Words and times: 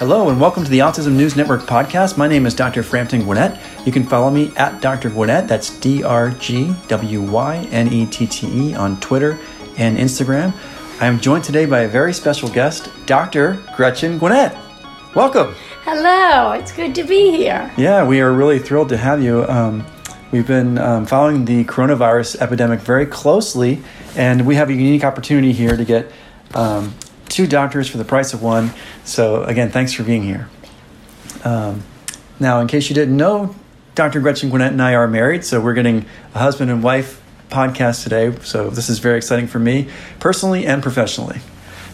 Hello 0.00 0.30
and 0.30 0.40
welcome 0.40 0.64
to 0.64 0.70
the 0.70 0.78
Autism 0.78 1.12
News 1.12 1.36
Network 1.36 1.60
podcast. 1.64 2.16
My 2.16 2.26
name 2.26 2.46
is 2.46 2.54
Dr. 2.54 2.82
Frampton 2.82 3.22
Gwynette. 3.22 3.60
You 3.84 3.92
can 3.92 4.02
follow 4.02 4.30
me 4.30 4.50
at 4.56 4.80
Dr. 4.80 5.10
Gwynette. 5.10 5.46
That's 5.46 5.78
D 5.78 6.02
R 6.02 6.30
G 6.30 6.74
W 6.88 7.20
Y 7.20 7.68
N 7.70 7.92
E 7.92 8.06
T 8.06 8.26
T 8.26 8.70
E 8.70 8.74
on 8.74 8.98
Twitter 9.00 9.38
and 9.76 9.98
Instagram. 9.98 10.54
I 11.02 11.06
am 11.06 11.20
joined 11.20 11.44
today 11.44 11.66
by 11.66 11.80
a 11.80 11.88
very 11.88 12.14
special 12.14 12.48
guest, 12.48 12.88
Dr. 13.04 13.62
Gretchen 13.76 14.16
Gwynette. 14.16 14.56
Welcome. 15.14 15.54
Hello, 15.84 16.52
it's 16.52 16.72
good 16.72 16.94
to 16.94 17.04
be 17.04 17.36
here. 17.36 17.70
Yeah, 17.76 18.02
we 18.02 18.22
are 18.22 18.32
really 18.32 18.58
thrilled 18.58 18.88
to 18.88 18.96
have 18.96 19.22
you. 19.22 19.46
Um, 19.48 19.84
we've 20.32 20.46
been 20.46 20.78
um, 20.78 21.04
following 21.04 21.44
the 21.44 21.64
coronavirus 21.64 22.40
epidemic 22.40 22.80
very 22.80 23.04
closely, 23.04 23.82
and 24.16 24.46
we 24.46 24.54
have 24.54 24.70
a 24.70 24.72
unique 24.72 25.04
opportunity 25.04 25.52
here 25.52 25.76
to 25.76 25.84
get 25.84 26.10
um, 26.54 26.94
two 27.30 27.46
doctors 27.46 27.88
for 27.88 27.96
the 27.96 28.04
price 28.04 28.34
of 28.34 28.42
one. 28.42 28.72
So, 29.04 29.44
again, 29.44 29.70
thanks 29.70 29.92
for 29.94 30.02
being 30.02 30.22
here. 30.22 30.50
Um, 31.44 31.82
now, 32.38 32.60
in 32.60 32.66
case 32.66 32.90
you 32.90 32.94
didn't 32.94 33.16
know, 33.16 33.54
Dr. 33.94 34.20
Gretchen 34.20 34.50
Gwynette 34.50 34.72
and 34.72 34.82
I 34.82 34.94
are 34.94 35.08
married, 35.08 35.44
so 35.44 35.60
we're 35.60 35.74
getting 35.74 36.04
a 36.34 36.38
husband 36.38 36.70
and 36.70 36.82
wife 36.82 37.22
podcast 37.48 38.02
today. 38.02 38.36
So, 38.42 38.68
this 38.68 38.90
is 38.90 38.98
very 38.98 39.16
exciting 39.16 39.46
for 39.46 39.58
me 39.58 39.88
personally 40.18 40.66
and 40.66 40.82
professionally. 40.82 41.40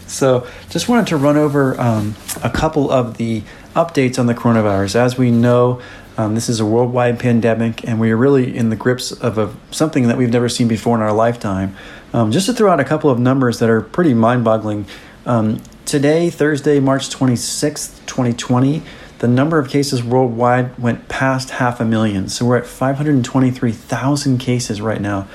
So, 0.06 0.46
just 0.70 0.88
wanted 0.88 1.06
to 1.08 1.16
run 1.16 1.36
over 1.36 1.80
um, 1.80 2.16
a 2.42 2.50
couple 2.50 2.90
of 2.90 3.16
the 3.16 3.42
updates 3.74 4.18
on 4.18 4.26
the 4.26 4.34
coronavirus. 4.34 4.96
As 4.96 5.18
we 5.18 5.30
know, 5.30 5.80
um, 6.18 6.34
this 6.34 6.48
is 6.48 6.60
a 6.60 6.66
worldwide 6.66 7.18
pandemic, 7.18 7.86
and 7.86 8.00
we 8.00 8.10
are 8.10 8.16
really 8.16 8.56
in 8.56 8.70
the 8.70 8.76
grips 8.76 9.12
of 9.12 9.36
a, 9.36 9.54
something 9.70 10.08
that 10.08 10.16
we've 10.16 10.32
never 10.32 10.48
seen 10.48 10.66
before 10.66 10.96
in 10.96 11.02
our 11.02 11.12
lifetime. 11.12 11.76
Um, 12.14 12.32
just 12.32 12.46
to 12.46 12.54
throw 12.54 12.70
out 12.70 12.80
a 12.80 12.84
couple 12.84 13.10
of 13.10 13.18
numbers 13.18 13.58
that 13.58 13.68
are 13.68 13.82
pretty 13.82 14.14
mind 14.14 14.42
boggling 14.42 14.86
um, 15.26 15.60
today, 15.84 16.30
Thursday, 16.30 16.80
March 16.80 17.10
26th, 17.10 18.06
2020, 18.06 18.82
the 19.18 19.28
number 19.28 19.58
of 19.58 19.68
cases 19.68 20.02
worldwide 20.02 20.78
went 20.78 21.08
past 21.08 21.50
half 21.50 21.80
a 21.80 21.84
million. 21.84 22.28
So 22.28 22.46
we're 22.46 22.58
at 22.58 22.66
523,000 22.66 24.38
cases 24.38 24.80
right 24.80 25.00
now, 25.00 25.26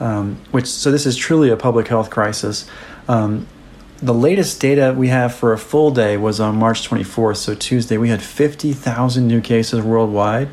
um, 0.00 0.40
which 0.50 0.66
so 0.66 0.90
this 0.90 1.06
is 1.06 1.16
truly 1.16 1.50
a 1.50 1.56
public 1.56 1.88
health 1.88 2.10
crisis. 2.10 2.68
Um, 3.08 3.46
the 4.00 4.14
latest 4.14 4.60
data 4.60 4.94
we 4.96 5.08
have 5.08 5.34
for 5.34 5.52
a 5.52 5.58
full 5.58 5.90
day 5.90 6.16
was 6.16 6.38
on 6.38 6.56
March 6.56 6.88
24th, 6.88 7.38
so 7.38 7.54
Tuesday. 7.54 7.96
We 7.96 8.10
had 8.10 8.22
50,000 8.22 9.26
new 9.26 9.40
cases 9.40 9.82
worldwide. 9.82 10.48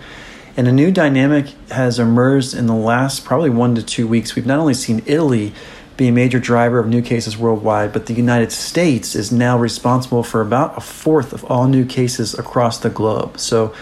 And 0.57 0.69
a 0.69 0.71
new 0.71 0.89
dynamic 0.89 1.47
has 1.69 1.99
emerged 1.99 2.53
in 2.53 2.65
the 2.65 2.75
last 2.75 3.25
probably 3.25 3.49
one 3.49 3.75
to 3.75 3.83
two 3.83 4.07
weeks. 4.07 4.35
We've 4.35 4.45
not 4.45 4.57
only 4.57 4.73
seen 4.73 5.03
Italy 5.05 5.53
be 5.97 6.07
a 6.07 6.11
major 6.11 6.39
driver 6.39 6.79
of 6.79 6.87
new 6.87 7.01
cases 7.01 7.37
worldwide, 7.37 7.93
but 7.93 8.05
the 8.07 8.13
United 8.13 8.51
States 8.51 9.15
is 9.15 9.31
now 9.31 9.57
responsible 9.57 10.23
for 10.23 10.41
about 10.41 10.77
a 10.77 10.81
fourth 10.81 11.31
of 11.31 11.43
all 11.45 11.67
new 11.67 11.85
cases 11.85 12.37
across 12.37 12.77
the 12.79 12.89
globe. 12.89 13.39
So 13.39 13.73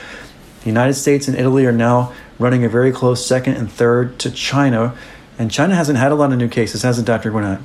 the 0.61 0.67
United 0.67 0.93
States 0.93 1.27
and 1.27 1.37
Italy 1.37 1.65
are 1.65 1.71
now 1.71 2.13
running 2.37 2.63
a 2.63 2.69
very 2.69 2.91
close 2.91 3.25
second 3.25 3.55
and 3.55 3.71
third 3.71 4.19
to 4.19 4.31
China. 4.31 4.95
And 5.39 5.49
China 5.49 5.75
hasn't 5.75 5.97
had 5.97 6.11
a 6.11 6.15
lot 6.15 6.31
of 6.31 6.37
new 6.37 6.47
cases, 6.47 6.83
hasn't 6.83 7.07
Dr. 7.07 7.31
Gwynette? 7.31 7.61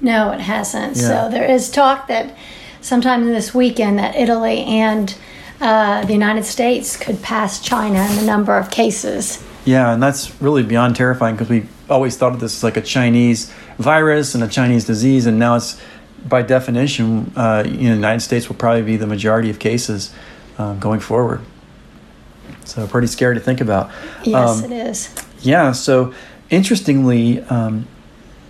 No, 0.00 0.30
it 0.30 0.40
hasn't. 0.40 0.96
Yeah. 0.96 1.02
So 1.02 1.30
there 1.30 1.50
is 1.50 1.70
talk 1.70 2.08
that 2.08 2.36
sometime 2.82 3.24
this 3.26 3.54
weekend 3.54 3.98
that 3.98 4.14
Italy 4.14 4.62
and 4.64 5.16
uh, 5.60 6.04
the 6.04 6.12
United 6.12 6.44
States 6.44 6.96
could 6.96 7.22
pass 7.22 7.60
China 7.60 8.06
in 8.10 8.16
the 8.16 8.26
number 8.26 8.56
of 8.58 8.70
cases. 8.70 9.42
Yeah, 9.64 9.92
and 9.92 10.02
that's 10.02 10.40
really 10.40 10.62
beyond 10.62 10.96
terrifying 10.96 11.34
because 11.34 11.48
we 11.48 11.66
always 11.88 12.16
thought 12.16 12.32
of 12.32 12.40
this 12.40 12.56
as 12.56 12.64
like 12.64 12.76
a 12.76 12.82
Chinese 12.82 13.52
virus 13.78 14.34
and 14.34 14.42
a 14.42 14.48
Chinese 14.48 14.84
disease, 14.84 15.26
and 15.26 15.38
now 15.38 15.56
it's 15.56 15.80
by 16.28 16.42
definition, 16.42 17.32
uh, 17.36 17.62
you 17.66 17.72
know, 17.72 17.90
the 17.90 17.94
United 17.94 18.20
States 18.20 18.48
will 18.48 18.56
probably 18.56 18.82
be 18.82 18.96
the 18.96 19.06
majority 19.06 19.50
of 19.50 19.58
cases 19.58 20.12
um, 20.58 20.78
going 20.78 21.00
forward. 21.00 21.40
So 22.64 22.86
pretty 22.86 23.06
scary 23.06 23.34
to 23.34 23.40
think 23.40 23.60
about. 23.60 23.90
Yes, 24.24 24.62
um, 24.62 24.72
it 24.72 24.88
is. 24.88 25.14
Yeah. 25.40 25.72
So 25.72 26.12
interestingly, 26.50 27.42
um, 27.42 27.86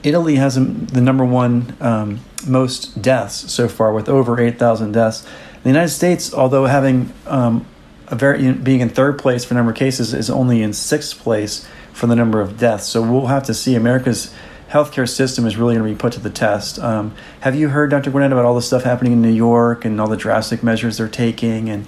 Italy 0.03 0.37
has 0.37 0.55
the 0.55 1.01
number 1.01 1.25
one 1.25 1.77
um, 1.81 2.21
most 2.47 3.03
deaths 3.03 3.53
so 3.53 3.69
far, 3.69 3.93
with 3.93 4.09
over 4.09 4.41
eight 4.41 4.59
thousand 4.59 4.93
deaths. 4.93 5.27
The 5.63 5.69
United 5.69 5.91
States, 5.91 6.33
although 6.33 6.67
having 6.67 7.13
um, 7.27 7.67
a 8.07 8.15
very 8.15 8.53
being 8.53 8.81
in 8.81 8.89
third 8.89 9.19
place 9.19 9.45
for 9.45 9.55
number 9.55 9.73
of 9.73 9.77
cases, 9.77 10.15
is 10.15 10.31
only 10.31 10.63
in 10.63 10.73
sixth 10.73 11.19
place 11.19 11.69
for 11.97 12.07
the 12.07 12.15
number 12.15 12.43
of 12.43 12.59
deaths. 12.59 12.87
So 12.87 13.01
we'll 13.01 13.29
have 13.29 13.45
to 13.45 13.55
see. 13.55 13.75
America's 13.75 14.33
healthcare 14.69 15.09
system 15.09 15.47
is 15.47 15.57
really 15.57 15.75
going 15.75 15.89
to 15.89 15.95
be 15.95 15.99
put 15.99 16.13
to 16.13 16.21
the 16.21 16.29
test. 16.29 16.79
Um, 16.79 17.15
have 17.41 17.57
you 17.57 17.71
heard, 17.71 17.91
Dr. 17.91 18.11
Gwynette, 18.11 18.33
about 18.33 18.45
all 18.45 18.55
the 18.55 18.61
stuff 18.61 18.83
happening 18.83 19.15
in 19.15 19.23
New 19.23 19.33
York 19.33 19.87
and 19.87 19.99
all 19.99 20.07
the 20.07 20.17
drastic 20.17 20.63
measures 20.63 20.99
they're 20.99 21.09
taking? 21.09 21.71
And 21.71 21.87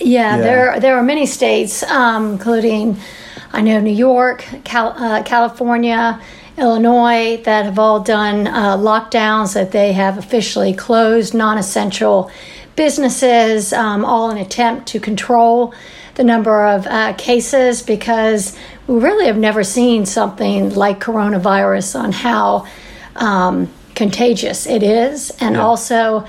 yeah, 0.00 0.36
yeah. 0.36 0.42
there 0.42 0.80
there 0.80 0.96
are 0.96 1.04
many 1.04 1.24
states, 1.24 1.84
um, 1.84 2.32
including 2.32 2.96
I 3.52 3.60
know 3.60 3.80
New 3.80 3.94
York, 3.94 4.44
Cal, 4.64 4.88
uh, 4.96 5.22
California. 5.22 6.20
Illinois, 6.58 7.40
that 7.44 7.66
have 7.66 7.78
all 7.78 8.00
done 8.00 8.48
uh, 8.48 8.76
lockdowns, 8.76 9.54
that 9.54 9.70
they 9.70 9.92
have 9.92 10.18
officially 10.18 10.74
closed 10.74 11.32
non 11.32 11.56
essential 11.56 12.32
businesses, 12.78 13.72
um, 13.72 14.04
all 14.04 14.30
in 14.30 14.38
attempt 14.38 14.86
to 14.86 15.00
control 15.00 15.74
the 16.14 16.22
number 16.22 16.64
of 16.64 16.86
uh, 16.86 17.12
cases 17.14 17.82
because 17.82 18.56
we 18.86 19.00
really 19.00 19.26
have 19.26 19.36
never 19.36 19.64
seen 19.64 20.06
something 20.06 20.72
like 20.74 21.00
coronavirus 21.00 21.98
on 21.98 22.12
how 22.12 22.66
um, 23.16 23.68
contagious 23.96 24.64
it 24.64 24.84
is. 24.84 25.30
And 25.40 25.56
yeah. 25.56 25.60
also, 25.60 26.24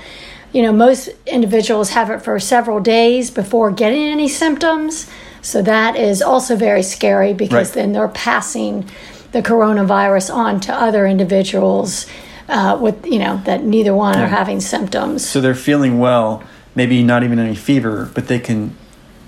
you 0.52 0.62
know, 0.62 0.72
most 0.72 1.08
individuals 1.24 1.90
have 1.90 2.10
it 2.10 2.20
for 2.20 2.40
several 2.40 2.80
days 2.80 3.30
before 3.30 3.70
getting 3.70 4.02
any 4.02 4.26
symptoms. 4.26 5.08
So 5.42 5.62
that 5.62 5.94
is 5.94 6.20
also 6.20 6.56
very 6.56 6.82
scary 6.82 7.32
because 7.32 7.68
right. 7.68 7.74
then 7.74 7.92
they're 7.92 8.08
passing 8.08 8.90
the 9.30 9.40
coronavirus 9.40 10.34
on 10.34 10.58
to 10.60 10.74
other 10.74 11.06
individuals 11.06 12.06
uh, 12.50 12.78
with, 12.80 13.06
you 13.06 13.18
know, 13.18 13.40
that 13.44 13.64
neither 13.64 13.94
one 13.94 14.14
yeah. 14.14 14.24
are 14.24 14.28
having 14.28 14.60
symptoms. 14.60 15.26
So 15.26 15.40
they're 15.40 15.54
feeling 15.54 15.98
well, 15.98 16.42
maybe 16.74 17.02
not 17.02 17.22
even 17.22 17.38
any 17.38 17.54
fever, 17.54 18.10
but 18.14 18.28
they 18.28 18.38
can 18.38 18.76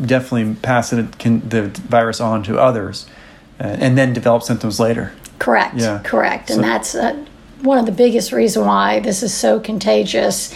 definitely 0.05 0.57
pass 0.57 0.93
it, 0.93 1.19
can, 1.19 1.49
the 1.49 1.69
virus 1.69 2.21
on 2.21 2.43
to 2.45 2.59
others 2.59 3.07
uh, 3.61 3.77
and 3.79 3.97
then 3.97 4.13
develop 4.13 4.43
symptoms 4.43 4.81
later. 4.81 5.13
Correct. 5.39 5.77
Yeah. 5.77 6.01
Correct. 6.05 6.51
And 6.51 6.57
so, 6.57 6.63
that's 6.63 6.95
uh, 6.95 7.25
one 7.63 7.79
of 7.79 7.87
the 7.87 7.93
biggest 7.93 8.33
reasons 8.33 8.67
why 8.67 9.01
this 9.01 9.23
is 9.23 9.33
so 9.33 9.61
contagious. 9.61 10.55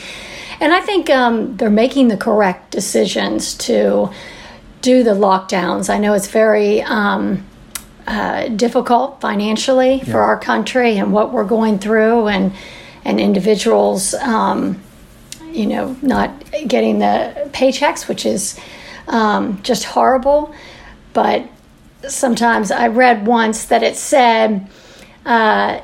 And 0.60 0.72
I 0.72 0.81
think 0.81 1.10
um, 1.10 1.56
they're 1.56 1.71
making 1.71 2.09
the 2.09 2.16
correct 2.16 2.71
decisions 2.71 3.55
to 3.59 4.10
do 4.81 5.03
the 5.03 5.10
lockdowns. 5.10 5.91
I 5.91 5.99
know 5.99 6.15
it's 6.15 6.28
very 6.28 6.82
um, 6.82 7.44
uh, 8.06 8.49
difficult 8.49 9.21
financially 9.21 9.97
yeah. 9.97 10.05
for 10.05 10.21
our 10.21 10.39
country 10.39 10.97
and 10.97 11.12
what 11.12 11.33
we're 11.33 11.44
going 11.44 11.78
through, 11.78 12.28
and 12.28 12.53
and 13.05 13.21
individuals, 13.21 14.15
um, 14.15 14.83
you 15.53 15.67
know, 15.67 15.97
not 16.03 16.31
getting 16.67 16.99
the 16.99 17.49
paychecks, 17.53 18.09
which 18.09 18.27
is 18.27 18.59
um, 19.09 19.61
just 19.62 19.84
horrible. 19.84 20.55
But 21.12 21.49
sometimes 22.09 22.71
I 22.71 22.89
read 22.89 23.27
once 23.27 23.67
that 23.67 23.83
it 23.83 23.97
said 23.97 24.69
uh, 25.25 25.81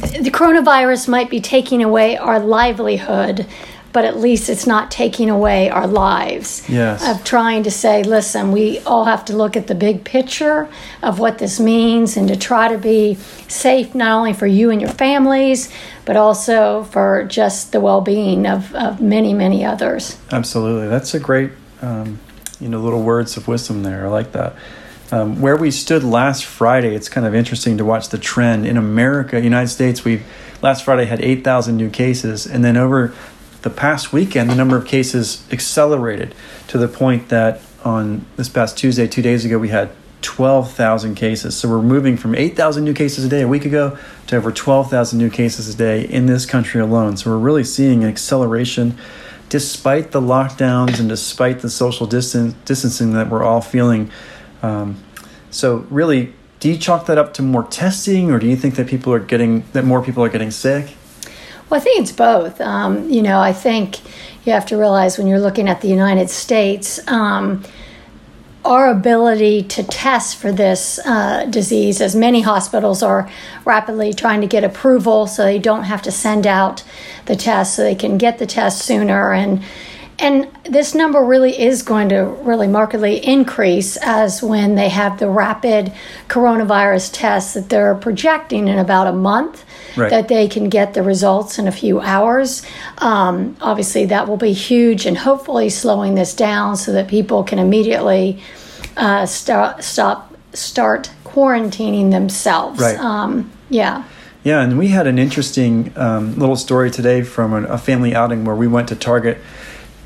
the 0.00 0.30
coronavirus 0.30 1.08
might 1.08 1.28
be 1.28 1.40
taking 1.40 1.82
away 1.82 2.16
our 2.16 2.38
livelihood, 2.40 3.46
but 3.92 4.04
at 4.04 4.16
least 4.16 4.48
it's 4.48 4.66
not 4.66 4.90
taking 4.90 5.30
away 5.30 5.68
our 5.70 5.86
lives. 5.86 6.68
Yes. 6.68 7.06
Of 7.06 7.24
trying 7.24 7.64
to 7.64 7.70
say, 7.70 8.02
listen, 8.02 8.52
we 8.52 8.78
all 8.80 9.04
have 9.04 9.24
to 9.26 9.36
look 9.36 9.56
at 9.56 9.66
the 9.66 9.74
big 9.74 10.04
picture 10.04 10.68
of 11.02 11.18
what 11.18 11.38
this 11.38 11.58
means 11.58 12.16
and 12.16 12.28
to 12.28 12.36
try 12.36 12.68
to 12.68 12.78
be 12.78 13.14
safe 13.48 13.94
not 13.94 14.12
only 14.12 14.32
for 14.32 14.46
you 14.46 14.70
and 14.70 14.80
your 14.80 14.90
families, 14.90 15.72
but 16.04 16.16
also 16.16 16.84
for 16.84 17.24
just 17.24 17.72
the 17.72 17.80
well 17.80 18.00
being 18.00 18.46
of, 18.46 18.74
of 18.74 19.00
many, 19.00 19.34
many 19.34 19.64
others. 19.64 20.18
Absolutely. 20.30 20.88
That's 20.88 21.14
a 21.14 21.20
great 21.20 21.50
um, 21.82 22.18
you 22.60 22.68
know 22.68 22.80
little 22.80 23.02
words 23.02 23.36
of 23.36 23.48
wisdom 23.48 23.82
there. 23.82 24.06
I 24.06 24.08
like 24.08 24.32
that. 24.32 24.54
Um, 25.12 25.40
where 25.40 25.56
we 25.56 25.72
stood 25.72 26.04
last 26.04 26.44
Friday, 26.44 26.94
it's 26.94 27.08
kind 27.08 27.26
of 27.26 27.34
interesting 27.34 27.78
to 27.78 27.84
watch 27.84 28.10
the 28.10 28.18
trend 28.18 28.64
in 28.64 28.76
America, 28.76 29.40
United 29.40 29.68
States. 29.68 30.04
We 30.04 30.22
last 30.62 30.84
Friday 30.84 31.06
had 31.06 31.20
8,000 31.20 31.76
new 31.76 31.90
cases, 31.90 32.46
and 32.46 32.64
then 32.64 32.76
over 32.76 33.12
the 33.62 33.70
past 33.70 34.12
weekend, 34.12 34.50
the 34.50 34.54
number 34.54 34.76
of 34.76 34.86
cases 34.86 35.46
accelerated 35.50 36.34
to 36.68 36.78
the 36.78 36.88
point 36.88 37.28
that 37.28 37.60
on 37.84 38.24
this 38.36 38.48
past 38.48 38.78
Tuesday, 38.78 39.06
two 39.06 39.22
days 39.22 39.44
ago, 39.44 39.58
we 39.58 39.68
had 39.68 39.90
12,000 40.22 41.14
cases. 41.14 41.56
So 41.56 41.68
we're 41.68 41.82
moving 41.82 42.16
from 42.16 42.34
8,000 42.34 42.84
new 42.84 42.94
cases 42.94 43.24
a 43.24 43.28
day 43.28 43.42
a 43.42 43.48
week 43.48 43.64
ago 43.64 43.98
to 44.26 44.36
over 44.36 44.52
12,000 44.52 45.18
new 45.18 45.30
cases 45.30 45.74
a 45.74 45.76
day 45.76 46.02
in 46.02 46.26
this 46.26 46.46
country 46.46 46.80
alone. 46.80 47.16
So 47.16 47.30
we're 47.30 47.38
really 47.38 47.64
seeing 47.64 48.02
an 48.04 48.10
acceleration 48.10 48.98
despite 49.48 50.12
the 50.12 50.20
lockdowns 50.20 51.00
and 51.00 51.08
despite 51.08 51.60
the 51.60 51.68
social 51.70 52.06
distance, 52.06 52.54
distancing 52.64 53.12
that 53.12 53.28
we're 53.28 53.42
all 53.42 53.60
feeling. 53.60 54.10
Um, 54.62 55.02
so, 55.50 55.86
really, 55.90 56.32
do 56.60 56.70
you 56.70 56.78
chalk 56.78 57.06
that 57.06 57.18
up 57.18 57.34
to 57.34 57.42
more 57.42 57.64
testing, 57.64 58.30
or 58.30 58.38
do 58.38 58.46
you 58.46 58.54
think 58.54 58.76
that 58.76 58.86
people 58.86 59.12
are 59.12 59.18
getting 59.18 59.64
that 59.72 59.84
more 59.84 60.02
people 60.02 60.22
are 60.22 60.28
getting 60.28 60.52
sick? 60.52 60.94
Well, 61.70 61.80
I 61.80 61.84
think 61.84 62.00
it's 62.00 62.12
both. 62.12 62.60
Um, 62.60 63.08
you 63.08 63.22
know, 63.22 63.40
I 63.40 63.52
think 63.52 64.00
you 64.44 64.52
have 64.52 64.66
to 64.66 64.76
realize 64.76 65.16
when 65.16 65.28
you're 65.28 65.38
looking 65.38 65.68
at 65.68 65.80
the 65.80 65.88
United 65.88 66.28
States, 66.28 66.98
um, 67.06 67.62
our 68.64 68.90
ability 68.90 69.62
to 69.62 69.84
test 69.84 70.36
for 70.36 70.50
this 70.50 70.98
uh, 71.06 71.46
disease, 71.46 72.00
as 72.00 72.16
many 72.16 72.40
hospitals 72.40 73.04
are 73.04 73.30
rapidly 73.64 74.12
trying 74.12 74.40
to 74.40 74.48
get 74.48 74.64
approval 74.64 75.28
so 75.28 75.44
they 75.44 75.60
don't 75.60 75.84
have 75.84 76.02
to 76.02 76.10
send 76.10 76.46
out 76.46 76.82
the 77.26 77.36
test 77.36 77.76
so 77.76 77.82
they 77.82 77.94
can 77.94 78.18
get 78.18 78.38
the 78.38 78.46
test 78.46 78.84
sooner. 78.84 79.32
And 79.32 79.62
and 80.20 80.48
this 80.64 80.94
number 80.94 81.24
really 81.24 81.58
is 81.58 81.82
going 81.82 82.10
to 82.10 82.24
really 82.42 82.68
markedly 82.68 83.24
increase 83.24 83.96
as 83.96 84.42
when 84.42 84.74
they 84.74 84.90
have 84.90 85.18
the 85.18 85.28
rapid 85.28 85.92
coronavirus 86.28 87.10
tests 87.12 87.54
that 87.54 87.70
they're 87.70 87.94
projecting 87.94 88.68
in 88.68 88.78
about 88.78 89.06
a 89.06 89.12
month 89.12 89.64
right. 89.96 90.10
that 90.10 90.28
they 90.28 90.46
can 90.46 90.68
get 90.68 90.92
the 90.92 91.02
results 91.02 91.58
in 91.58 91.66
a 91.66 91.72
few 91.72 92.00
hours. 92.00 92.62
Um, 92.98 93.56
obviously, 93.62 94.06
that 94.06 94.28
will 94.28 94.36
be 94.36 94.52
huge 94.52 95.06
and 95.06 95.16
hopefully 95.16 95.70
slowing 95.70 96.14
this 96.14 96.34
down 96.34 96.76
so 96.76 96.92
that 96.92 97.08
people 97.08 97.42
can 97.42 97.58
immediately 97.58 98.42
uh, 98.98 99.24
start, 99.24 99.82
stop, 99.82 100.34
start 100.52 101.10
quarantining 101.24 102.10
themselves. 102.10 102.80
Right. 102.80 102.98
Um, 102.98 103.50
yeah. 103.70 104.04
Yeah, 104.42 104.62
and 104.62 104.78
we 104.78 104.88
had 104.88 105.06
an 105.06 105.18
interesting 105.18 105.92
um, 105.96 106.38
little 106.38 106.56
story 106.56 106.90
today 106.90 107.22
from 107.22 107.52
a, 107.52 107.62
a 107.64 107.78
family 107.78 108.14
outing 108.14 108.44
where 108.44 108.56
we 108.56 108.66
went 108.66 108.88
to 108.88 108.96
Target 108.96 109.38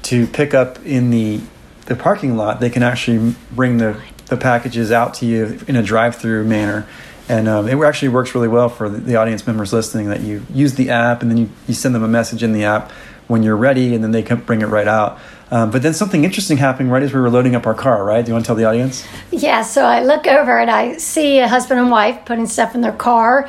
to 0.05 0.27
pick 0.27 0.55
up 0.55 0.85
in 0.85 1.11
the 1.11 1.41
the 1.87 1.97
parking 1.97 2.37
lot, 2.37 2.61
they 2.61 2.71
can 2.71 2.83
actually 2.83 3.35
bring 3.53 3.79
the, 3.79 4.01
the 4.27 4.37
packages 4.37 4.91
out 4.91 5.15
to 5.15 5.27
you 5.27 5.61
in 5.69 5.77
a 5.77 5.83
drive-through 5.83 6.45
manner. 6.45 6.87
And 7.29 7.49
um, 7.49 7.69
it 7.69 7.79
actually 7.83 8.09
works 8.09 8.35
really 8.35 8.49
well 8.49 8.69
for 8.69 8.89
the, 8.89 8.99
the, 8.99 9.17
audience 9.17 9.47
members 9.47 9.73
listening 9.73 10.09
that 10.09 10.21
you 10.21 10.47
use 10.53 10.75
the 10.75 10.91
app 10.91 11.23
and 11.23 11.31
then 11.31 11.39
you, 11.39 11.51
you 11.67 11.75
send 11.75 11.95
them 11.95 12.03
a 12.03 12.09
message 12.09 12.43
in 12.43 12.53
the 12.53 12.65
app 12.65 12.91
when 13.29 13.43
you're 13.43 13.57
ready 13.57 13.95
and 13.95 14.05
then 14.05 14.11
they 14.11 14.23
can 14.23 14.41
bring 14.41 14.61
it 14.61 14.67
right 14.67 14.89
out. 14.89 15.19
Um, 15.51 15.71
but 15.71 15.83
then 15.83 15.95
something 15.95 16.25
interesting 16.25 16.59
happened 16.59 16.93
right 16.93 17.03
as 17.03 17.15
we 17.15 17.21
were 17.21 17.31
loading 17.31 17.55
up 17.55 17.67
our 17.67 17.75
car, 17.75 18.05
right? 18.05 18.23
Do 18.23 18.31
you 18.31 18.35
want 18.35 18.45
to 18.45 18.47
tell 18.47 18.57
the 18.57 18.65
audience? 18.65 19.07
Yeah, 19.31 19.63
so 19.63 19.85
I 19.85 20.03
look 20.03 20.27
over 20.27 20.59
and 20.59 20.71
I 20.71 20.97
see 20.99 21.39
a 21.39 21.49
husband 21.49 21.81
and 21.81 21.91
wife 21.91 22.25
putting 22.27 22.47
stuff 22.47 22.75
in 22.75 22.83
their 22.83 22.93
car. 22.93 23.49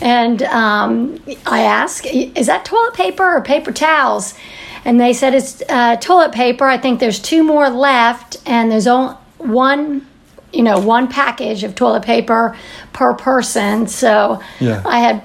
And 0.00 0.42
um, 0.42 1.22
I 1.46 1.62
ask, 1.62 2.04
is 2.06 2.46
that 2.46 2.64
toilet 2.64 2.94
paper 2.94 3.36
or 3.36 3.42
paper 3.42 3.70
towels? 3.70 4.34
And 4.84 5.00
they 5.00 5.12
said 5.12 5.34
it's 5.34 5.62
uh, 5.68 5.96
toilet 5.96 6.32
paper. 6.32 6.64
I 6.66 6.78
think 6.78 7.00
there's 7.00 7.20
two 7.20 7.44
more 7.44 7.68
left, 7.70 8.36
and 8.46 8.70
there's 8.70 8.86
only 8.86 9.14
one, 9.38 10.06
you 10.52 10.62
know, 10.62 10.78
one 10.78 11.08
package 11.08 11.64
of 11.64 11.74
toilet 11.74 12.02
paper 12.02 12.56
per 12.92 13.14
person. 13.14 13.86
So 13.86 14.42
yeah. 14.60 14.82
I 14.84 14.98
had, 14.98 15.22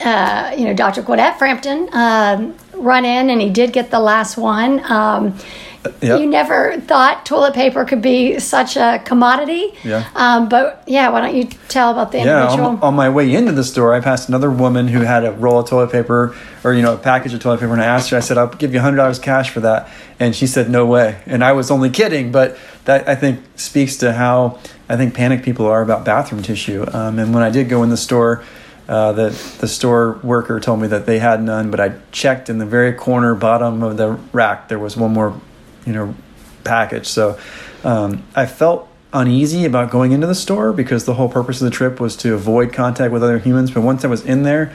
uh, 0.00 0.54
you 0.56 0.66
know, 0.66 0.74
Dr. 0.74 1.02
Gwynette 1.02 1.38
Frampton 1.38 1.88
uh, 1.92 2.52
run 2.74 3.04
in, 3.04 3.30
and 3.30 3.40
he 3.40 3.50
did 3.50 3.72
get 3.72 3.90
the 3.90 4.00
last 4.00 4.36
one. 4.36 4.80
Um, 4.90 5.38
Yep. 5.84 6.20
You 6.20 6.26
never 6.26 6.80
thought 6.80 7.26
toilet 7.26 7.54
paper 7.54 7.84
could 7.84 8.02
be 8.02 8.38
such 8.38 8.76
a 8.76 9.02
commodity. 9.04 9.74
Yeah. 9.82 10.08
Um, 10.14 10.48
but 10.48 10.84
yeah, 10.86 11.08
why 11.08 11.20
don't 11.20 11.34
you 11.34 11.44
tell 11.68 11.90
about 11.90 12.12
the 12.12 12.18
yeah, 12.18 12.42
individual? 12.42 12.68
On, 12.70 12.80
on, 12.82 12.94
my 12.94 13.08
way 13.08 13.32
into 13.34 13.50
the 13.50 13.64
store, 13.64 13.92
I 13.92 14.00
passed 14.00 14.28
another 14.28 14.50
woman 14.50 14.86
who 14.86 15.00
had 15.00 15.24
a 15.24 15.32
roll 15.32 15.58
of 15.58 15.68
toilet 15.68 15.90
paper 15.90 16.36
or, 16.62 16.72
you 16.72 16.82
know, 16.82 16.94
a 16.94 16.98
package 16.98 17.34
of 17.34 17.40
toilet 17.40 17.58
paper. 17.58 17.72
And 17.72 17.82
I 17.82 17.86
asked 17.86 18.10
her, 18.10 18.16
I 18.16 18.20
said, 18.20 18.38
I'll 18.38 18.46
give 18.46 18.72
you 18.72 18.80
$100 18.80 19.20
cash 19.22 19.50
for 19.50 19.60
that. 19.60 19.90
And 20.20 20.36
she 20.36 20.46
said, 20.46 20.70
no 20.70 20.86
way. 20.86 21.20
And 21.26 21.42
I 21.42 21.52
was 21.52 21.70
only 21.70 21.90
kidding. 21.90 22.30
But 22.30 22.56
that, 22.84 23.08
I 23.08 23.16
think, 23.16 23.40
speaks 23.56 23.96
to 23.98 24.12
how 24.12 24.60
I 24.88 24.96
think 24.96 25.14
panicked 25.14 25.44
people 25.44 25.66
are 25.66 25.82
about 25.82 26.04
bathroom 26.04 26.42
tissue. 26.42 26.84
Um, 26.92 27.18
and 27.18 27.34
when 27.34 27.42
I 27.42 27.50
did 27.50 27.68
go 27.68 27.82
in 27.82 27.90
the 27.90 27.96
store, 27.96 28.44
uh, 28.88 29.12
the 29.12 29.30
the 29.60 29.68
store 29.68 30.18
worker 30.22 30.58
told 30.58 30.80
me 30.80 30.88
that 30.88 31.06
they 31.06 31.20
had 31.20 31.40
none, 31.40 31.70
but 31.70 31.78
I 31.78 31.94
checked 32.10 32.50
in 32.50 32.58
the 32.58 32.66
very 32.66 32.92
corner 32.92 33.34
bottom 33.34 33.82
of 33.82 33.96
the 33.96 34.18
rack. 34.32 34.68
There 34.68 34.78
was 34.78 34.96
one 34.96 35.12
more 35.12 35.40
you 35.86 35.92
know 35.92 36.14
package. 36.64 37.06
So 37.06 37.38
um, 37.84 38.24
I 38.34 38.46
felt 38.46 38.88
uneasy 39.12 39.64
about 39.64 39.90
going 39.90 40.12
into 40.12 40.26
the 40.26 40.34
store 40.34 40.72
because 40.72 41.04
the 41.04 41.14
whole 41.14 41.28
purpose 41.28 41.60
of 41.60 41.66
the 41.66 41.70
trip 41.70 42.00
was 42.00 42.16
to 42.16 42.34
avoid 42.34 42.72
contact 42.72 43.12
with 43.12 43.22
other 43.22 43.38
humans. 43.38 43.70
But 43.70 43.82
once 43.82 44.04
I 44.04 44.08
was 44.08 44.24
in 44.24 44.42
there, 44.42 44.74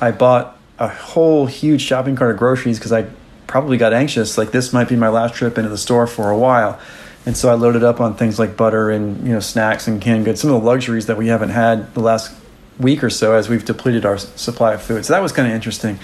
I 0.00 0.10
bought 0.10 0.58
a 0.78 0.88
whole 0.88 1.46
huge 1.46 1.82
shopping 1.82 2.16
cart 2.16 2.32
of 2.32 2.36
groceries 2.36 2.78
because 2.78 2.92
I 2.92 3.06
probably 3.46 3.76
got 3.76 3.92
anxious. 3.92 4.36
Like 4.36 4.50
this 4.50 4.72
might 4.72 4.88
be 4.88 4.96
my 4.96 5.08
last 5.08 5.34
trip 5.34 5.56
into 5.56 5.70
the 5.70 5.78
store 5.78 6.06
for 6.06 6.30
a 6.30 6.38
while. 6.38 6.80
And 7.24 7.36
so 7.36 7.48
I 7.48 7.54
loaded 7.54 7.82
up 7.82 8.00
on 8.00 8.14
things 8.14 8.38
like 8.38 8.56
butter 8.56 8.90
and 8.90 9.26
you 9.26 9.32
know 9.32 9.40
snacks 9.40 9.88
and 9.88 10.00
canned 10.00 10.24
goods, 10.24 10.40
some 10.40 10.50
of 10.50 10.60
the 10.60 10.66
luxuries 10.66 11.06
that 11.06 11.16
we 11.16 11.28
haven't 11.28 11.50
had 11.50 11.94
the 11.94 12.00
last 12.00 12.34
week 12.78 13.02
or 13.02 13.10
so 13.10 13.34
as 13.34 13.48
we've 13.48 13.64
depleted 13.64 14.04
our 14.04 14.18
supply 14.18 14.74
of 14.74 14.82
food. 14.82 15.04
So 15.04 15.12
that 15.12 15.22
was 15.22 15.32
kind 15.32 15.48
of 15.48 15.54
interesting. 15.54 15.98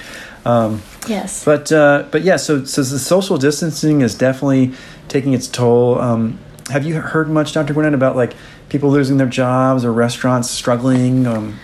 Um, 0.45 0.83
yes. 1.09 1.45
But 1.45 1.71
uh, 1.73 2.07
but 2.11 2.23
yeah, 2.23 2.37
so 2.37 2.65
so 2.65 2.83
the 2.83 2.99
social 2.99 3.39
distancing 3.39 4.01
is 4.01 4.15
definitely 4.15 4.73
taking 5.09 5.33
its 5.33 5.49
toll. 5.49 5.99
Um, 6.01 6.39
have 6.71 6.85
you 6.85 7.01
heard 7.01 7.29
much, 7.29 7.53
Dr. 7.53 7.75
Gwynette, 7.75 7.95
about 7.95 8.17
like 8.17 8.35
people 8.69 8.91
losing 8.91 9.17
their 9.17 9.29
jobs 9.29 9.85
or 9.85 9.93
restaurants 9.93 10.51
struggling? 10.51 11.27
Um, 11.27 11.59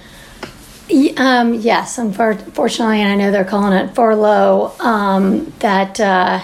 um, 1.17 1.55
yes, 1.55 1.99
unfortunately, 1.99 3.00
and 3.00 3.08
I 3.12 3.14
know 3.14 3.31
they're 3.31 3.44
calling 3.44 3.73
it 3.73 3.94
furlough. 3.94 4.73
Um, 4.81 5.52
that 5.58 6.00
uh, 6.00 6.40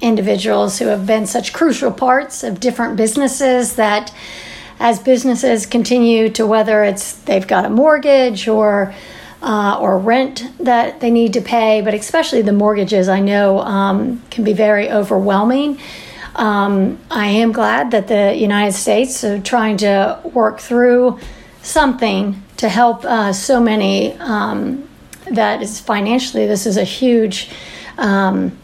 individuals 0.00 0.78
who 0.78 0.86
have 0.86 1.06
been 1.06 1.26
such 1.26 1.52
crucial 1.52 1.90
parts 1.90 2.42
of 2.42 2.60
different 2.60 2.96
businesses 2.96 3.76
that, 3.76 4.12
as 4.78 4.98
businesses 4.98 5.66
continue 5.66 6.28
to 6.30 6.46
whether 6.46 6.84
it's 6.84 7.14
they've 7.22 7.46
got 7.46 7.64
a 7.64 7.70
mortgage 7.70 8.48
or 8.48 8.94
uh, 9.44 9.78
or 9.78 9.98
rent 9.98 10.42
that 10.58 11.00
they 11.00 11.10
need 11.10 11.34
to 11.34 11.40
pay, 11.42 11.82
but 11.82 11.92
especially 11.92 12.40
the 12.40 12.52
mortgages, 12.52 13.10
I 13.10 13.20
know 13.20 13.58
um, 13.58 14.22
can 14.30 14.42
be 14.42 14.54
very 14.54 14.90
overwhelming. 14.90 15.78
Um, 16.34 16.98
I 17.10 17.26
am 17.26 17.52
glad 17.52 17.90
that 17.90 18.08
the 18.08 18.34
United 18.34 18.72
States 18.72 19.22
are 19.22 19.38
trying 19.38 19.76
to 19.78 20.18
work 20.24 20.60
through 20.60 21.20
something 21.62 22.42
to 22.56 22.70
help 22.70 23.04
uh, 23.04 23.34
so 23.34 23.60
many. 23.60 24.14
Um, 24.14 24.88
that 25.30 25.60
is 25.62 25.78
financially, 25.78 26.46
this 26.46 26.66
is 26.66 26.76
a 26.76 26.84
huge, 26.84 27.50
um, 27.98 28.56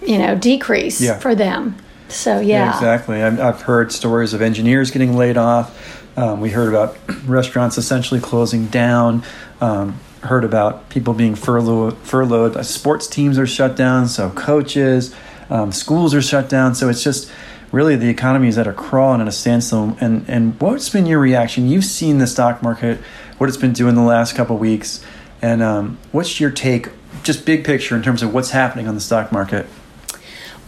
you 0.00 0.18
know, 0.18 0.36
decrease 0.36 1.00
yeah. 1.00 1.18
for 1.18 1.34
them. 1.34 1.76
So 2.08 2.40
yeah, 2.40 2.64
yeah 2.64 2.74
exactly. 2.74 3.22
I've, 3.22 3.40
I've 3.40 3.62
heard 3.62 3.92
stories 3.92 4.32
of 4.32 4.42
engineers 4.42 4.90
getting 4.90 5.16
laid 5.16 5.36
off. 5.36 5.97
Um, 6.18 6.40
we 6.40 6.50
heard 6.50 6.68
about 6.68 6.98
restaurants 7.26 7.78
essentially 7.78 8.18
closing 8.18 8.66
down. 8.66 9.22
Um, 9.60 10.00
heard 10.22 10.42
about 10.42 10.88
people 10.88 11.14
being 11.14 11.36
furloughed. 11.36 11.96
furloughed. 11.98 12.66
Sports 12.66 13.06
teams 13.06 13.38
are 13.38 13.46
shut 13.46 13.76
down, 13.76 14.08
so 14.08 14.30
coaches, 14.30 15.14
um, 15.48 15.70
schools 15.70 16.16
are 16.16 16.22
shut 16.22 16.48
down. 16.48 16.74
So 16.74 16.88
it's 16.88 17.04
just 17.04 17.30
really 17.70 17.94
the 17.94 18.08
economy 18.08 18.48
is 18.48 18.58
at 18.58 18.66
a 18.66 18.72
crawl 18.72 19.12
and 19.12 19.22
at 19.22 19.28
a 19.28 19.32
standstill. 19.32 19.96
And 20.00 20.24
and 20.26 20.60
what's 20.60 20.88
been 20.88 21.06
your 21.06 21.20
reaction? 21.20 21.68
You've 21.68 21.84
seen 21.84 22.18
the 22.18 22.26
stock 22.26 22.64
market, 22.64 22.98
what 23.36 23.48
it's 23.48 23.56
been 23.56 23.72
doing 23.72 23.94
the 23.94 24.02
last 24.02 24.34
couple 24.34 24.58
weeks, 24.58 25.04
and 25.40 25.62
um, 25.62 25.98
what's 26.10 26.40
your 26.40 26.50
take, 26.50 26.88
just 27.22 27.46
big 27.46 27.64
picture 27.64 27.94
in 27.94 28.02
terms 28.02 28.24
of 28.24 28.34
what's 28.34 28.50
happening 28.50 28.88
on 28.88 28.96
the 28.96 29.00
stock 29.00 29.30
market? 29.30 29.68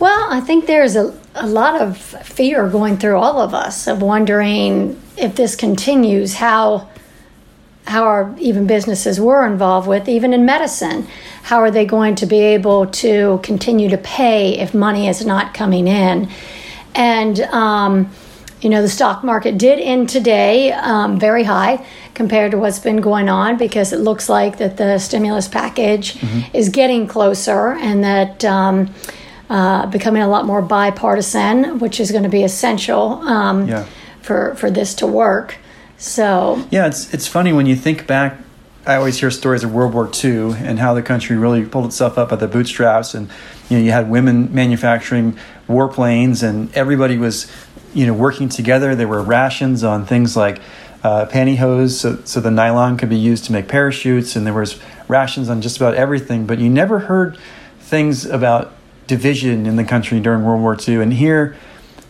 Well, 0.01 0.33
I 0.33 0.41
think 0.41 0.65
there's 0.65 0.97
a, 0.97 1.15
a 1.35 1.47
lot 1.47 1.79
of 1.79 1.99
fear 1.99 2.71
going 2.71 2.97
through 2.97 3.19
all 3.19 3.39
of 3.39 3.53
us 3.53 3.87
of 3.87 4.01
wondering 4.01 5.01
if 5.19 5.37
this 5.37 5.55
continues, 5.55 6.35
how 6.35 6.89
how 7.87 8.05
our 8.05 8.35
even 8.39 8.67
businesses 8.67 9.21
we're 9.21 9.45
involved 9.47 9.89
with, 9.89 10.09
even 10.09 10.33
in 10.33 10.45
medicine, 10.47 11.07
how 11.43 11.59
are 11.59 11.71
they 11.71 11.85
going 11.85 12.15
to 12.15 12.27
be 12.27 12.39
able 12.39 12.87
to 12.87 13.41
continue 13.43 13.89
to 13.91 13.99
pay 13.99 14.59
if 14.59 14.73
money 14.73 15.09
is 15.09 15.27
not 15.27 15.55
coming 15.55 15.89
in? 15.89 16.31
And 16.95 17.41
um, 17.41 18.11
you 18.63 18.71
know, 18.71 18.81
the 18.81 18.89
stock 18.89 19.23
market 19.23 19.59
did 19.59 19.81
end 19.81 20.09
today 20.09 20.73
um, 20.73 21.19
very 21.19 21.43
high 21.43 21.85
compared 22.15 22.53
to 22.53 22.59
what's 22.59 22.79
been 22.79 23.03
going 23.03 23.29
on 23.29 23.59
because 23.59 23.93
it 23.93 23.99
looks 23.99 24.31
like 24.31 24.59
that 24.59 24.79
the 24.79 24.99
stimulus 24.99 25.47
package 25.47 26.15
mm-hmm. 26.15 26.57
is 26.57 26.71
getting 26.71 27.07
closer 27.07 27.73
and 27.73 28.03
that. 28.03 28.43
Um, 28.47 28.95
uh, 29.51 29.87
becoming 29.87 30.23
a 30.23 30.29
lot 30.29 30.47
more 30.47 30.63
bipartisan, 30.63 31.81
which 31.81 31.99
is 31.99 32.13
going 32.13 32.23
to 32.23 32.29
be 32.29 32.45
essential 32.45 33.15
um, 33.23 33.67
yeah. 33.67 33.85
for 34.23 34.55
for 34.55 34.71
this 34.71 34.95
to 34.95 35.07
work. 35.09 35.59
So 35.99 36.65
yeah, 36.71 36.87
it's 36.87 37.13
it's 37.13 37.27
funny 37.27 37.53
when 37.53 37.67
you 37.67 37.75
think 37.75 38.07
back. 38.07 38.39
I 38.87 38.95
always 38.95 39.19
hear 39.19 39.31
stories 39.31 39.63
of 39.63 39.75
World 39.75 39.93
War 39.93 40.09
II 40.25 40.55
and 40.55 40.79
how 40.79 40.95
the 40.95 41.03
country 41.03 41.37
really 41.37 41.67
pulled 41.67 41.85
itself 41.85 42.17
up 42.17 42.31
by 42.31 42.37
the 42.37 42.49
bootstraps, 42.49 43.13
and 43.13 43.29
you 43.69 43.77
know 43.77 43.85
you 43.85 43.91
had 43.91 44.09
women 44.09 44.55
manufacturing 44.55 45.37
warplanes, 45.69 46.49
and 46.49 46.73
everybody 46.75 47.19
was 47.19 47.51
you 47.93 48.07
know 48.07 48.15
working 48.15 48.49
together. 48.49 48.95
There 48.95 49.09
were 49.09 49.23
rations 49.23 49.83
on 49.83 50.07
things 50.07 50.37
like 50.37 50.61
uh, 51.03 51.27
pantyhose, 51.27 51.91
so, 51.91 52.21
so 52.25 52.41
the 52.41 52.53
nylon 52.53 52.97
could 52.97 53.09
be 53.09 53.19
used 53.19 53.47
to 53.47 53.53
make 53.53 53.67
parachutes, 53.67 54.37
and 54.37 54.47
there 54.47 54.55
was 54.55 54.79
rations 55.09 55.51
on 55.51 55.61
just 55.61 55.77
about 55.77 55.95
everything. 55.95 56.47
But 56.47 56.61
you 56.61 56.71
never 56.71 57.01
heard 57.01 57.37
things 57.81 58.25
about 58.25 58.73
division 59.11 59.67
in 59.67 59.77
the 59.77 59.85
country 59.85 60.21
during 60.21 60.45
World 60.45 60.63
War 60.63 60.77
II. 60.77 61.03
And 61.03 61.13
here, 61.13 61.57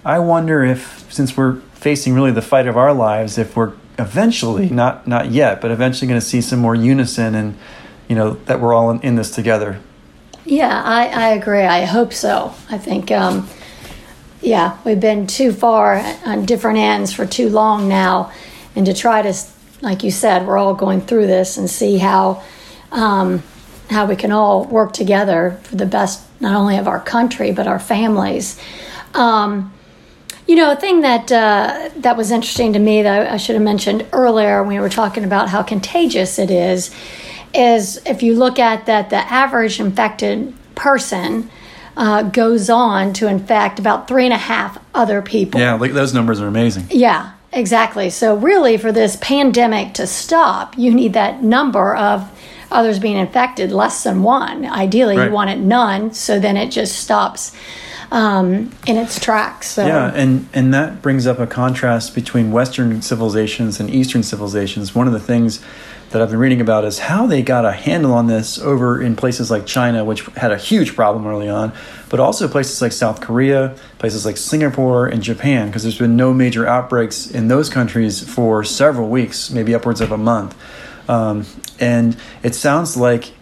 I 0.04 0.18
wonder 0.18 0.62
if, 0.62 1.12
since 1.12 1.36
we're 1.36 1.56
facing 1.74 2.14
really 2.14 2.30
the 2.30 2.42
fight 2.42 2.66
of 2.66 2.76
our 2.76 2.94
lives, 2.94 3.38
if 3.38 3.56
we're 3.56 3.72
eventually, 3.98 4.70
not 4.70 5.06
not 5.06 5.30
yet, 5.30 5.60
but 5.60 5.70
eventually 5.70 6.06
going 6.08 6.20
to 6.20 6.26
see 6.26 6.40
some 6.40 6.58
more 6.58 6.74
unison 6.74 7.34
and 7.34 7.56
you 8.10 8.16
know, 8.16 8.32
that 8.46 8.60
we're 8.60 8.74
all 8.74 8.90
in, 8.90 9.00
in 9.02 9.14
this 9.14 9.30
together. 9.30 9.78
Yeah, 10.44 10.82
I, 10.84 11.06
I 11.06 11.28
agree. 11.28 11.62
I 11.62 11.84
hope 11.84 12.12
so. 12.12 12.52
I 12.68 12.76
think, 12.76 13.12
um, 13.12 13.48
yeah, 14.40 14.78
we've 14.84 14.98
been 14.98 15.28
too 15.28 15.52
far 15.52 15.94
on 16.24 16.44
different 16.44 16.78
ends 16.78 17.12
for 17.12 17.24
too 17.24 17.48
long 17.48 17.86
now. 17.86 18.32
And 18.74 18.84
to 18.86 18.94
try 18.94 19.22
to, 19.22 19.32
like 19.80 20.02
you 20.02 20.10
said, 20.10 20.44
we're 20.44 20.58
all 20.58 20.74
going 20.74 21.02
through 21.02 21.28
this 21.28 21.56
and 21.56 21.70
see 21.70 21.98
how, 21.98 22.42
um, 22.90 23.44
how 23.90 24.06
we 24.06 24.16
can 24.16 24.32
all 24.32 24.64
work 24.64 24.92
together 24.92 25.60
for 25.62 25.76
the 25.76 25.86
best, 25.86 26.26
not 26.40 26.56
only 26.56 26.78
of 26.78 26.88
our 26.88 27.00
country, 27.00 27.52
but 27.52 27.66
our 27.66 27.78
families. 27.78 28.58
Um, 29.14 29.72
you 30.46 30.56
know, 30.56 30.72
a 30.72 30.76
thing 30.76 31.02
that 31.02 31.30
uh, 31.30 31.90
that 31.98 32.16
was 32.16 32.30
interesting 32.32 32.72
to 32.72 32.78
me 32.78 33.02
that 33.02 33.30
I 33.30 33.36
should 33.36 33.54
have 33.54 33.62
mentioned 33.62 34.04
earlier 34.12 34.62
when 34.62 34.74
we 34.74 34.80
were 34.80 34.88
talking 34.88 35.22
about 35.24 35.48
how 35.48 35.62
contagious 35.62 36.38
it 36.38 36.50
is, 36.50 36.90
is 37.54 38.00
if 38.04 38.22
you 38.22 38.34
look 38.34 38.58
at 38.58 38.86
that, 38.86 39.10
the 39.10 39.16
average 39.16 39.78
infected 39.78 40.52
person 40.74 41.50
uh, 41.96 42.22
goes 42.22 42.70
on 42.70 43.12
to 43.12 43.28
infect 43.28 43.78
about 43.78 44.08
three 44.08 44.24
and 44.24 44.32
a 44.32 44.38
half 44.38 44.78
other 44.94 45.22
people. 45.22 45.60
Yeah, 45.60 45.74
like 45.74 45.92
those 45.92 46.14
numbers 46.14 46.40
are 46.40 46.48
amazing. 46.48 46.86
Yeah, 46.90 47.32
exactly. 47.52 48.10
So 48.10 48.36
really, 48.36 48.76
for 48.76 48.90
this 48.90 49.16
pandemic 49.20 49.94
to 49.94 50.06
stop, 50.06 50.76
you 50.78 50.92
need 50.92 51.12
that 51.12 51.42
number 51.42 51.94
of 51.94 52.28
others 52.70 52.98
being 52.98 53.16
infected 53.16 53.72
less 53.72 54.04
than 54.04 54.22
one. 54.22 54.64
Ideally, 54.64 55.16
right. 55.16 55.28
you 55.28 55.32
want 55.32 55.50
it 55.50 55.58
none, 55.58 56.12
so 56.12 56.38
then 56.38 56.56
it 56.56 56.70
just 56.70 56.98
stops 56.98 57.52
um, 58.10 58.72
in 58.86 58.96
its 58.96 59.18
tracks. 59.18 59.68
So. 59.68 59.86
Yeah, 59.86 60.12
and 60.14 60.48
and 60.52 60.74
that 60.74 61.02
brings 61.02 61.26
up 61.26 61.38
a 61.38 61.46
contrast 61.46 62.14
between 62.14 62.52
Western 62.52 63.02
civilizations 63.02 63.80
and 63.80 63.90
Eastern 63.90 64.22
civilizations. 64.22 64.94
One 64.94 65.06
of 65.06 65.12
the 65.12 65.20
things 65.20 65.60
that 66.10 66.20
I've 66.20 66.30
been 66.30 66.40
reading 66.40 66.60
about 66.60 66.84
is 66.84 66.98
how 66.98 67.26
they 67.26 67.40
got 67.40 67.64
a 67.64 67.70
handle 67.70 68.12
on 68.12 68.26
this 68.26 68.58
over 68.58 69.00
in 69.00 69.14
places 69.14 69.48
like 69.48 69.64
China, 69.64 70.04
which 70.04 70.26
had 70.36 70.50
a 70.50 70.56
huge 70.56 70.96
problem 70.96 71.24
early 71.24 71.48
on, 71.48 71.72
but 72.08 72.18
also 72.18 72.48
places 72.48 72.82
like 72.82 72.90
South 72.90 73.20
Korea, 73.20 73.76
places 73.98 74.26
like 74.26 74.36
Singapore 74.36 75.06
and 75.06 75.22
Japan, 75.22 75.68
because 75.68 75.84
there's 75.84 75.98
been 75.98 76.16
no 76.16 76.34
major 76.34 76.66
outbreaks 76.66 77.30
in 77.30 77.46
those 77.46 77.70
countries 77.70 78.28
for 78.28 78.64
several 78.64 79.08
weeks, 79.08 79.50
maybe 79.50 79.72
upwards 79.72 80.00
of 80.00 80.10
a 80.10 80.18
month. 80.18 80.56
Um, 81.10 81.44
and 81.80 82.16
it 82.44 82.54
sounds 82.54 82.96
like 82.96 83.32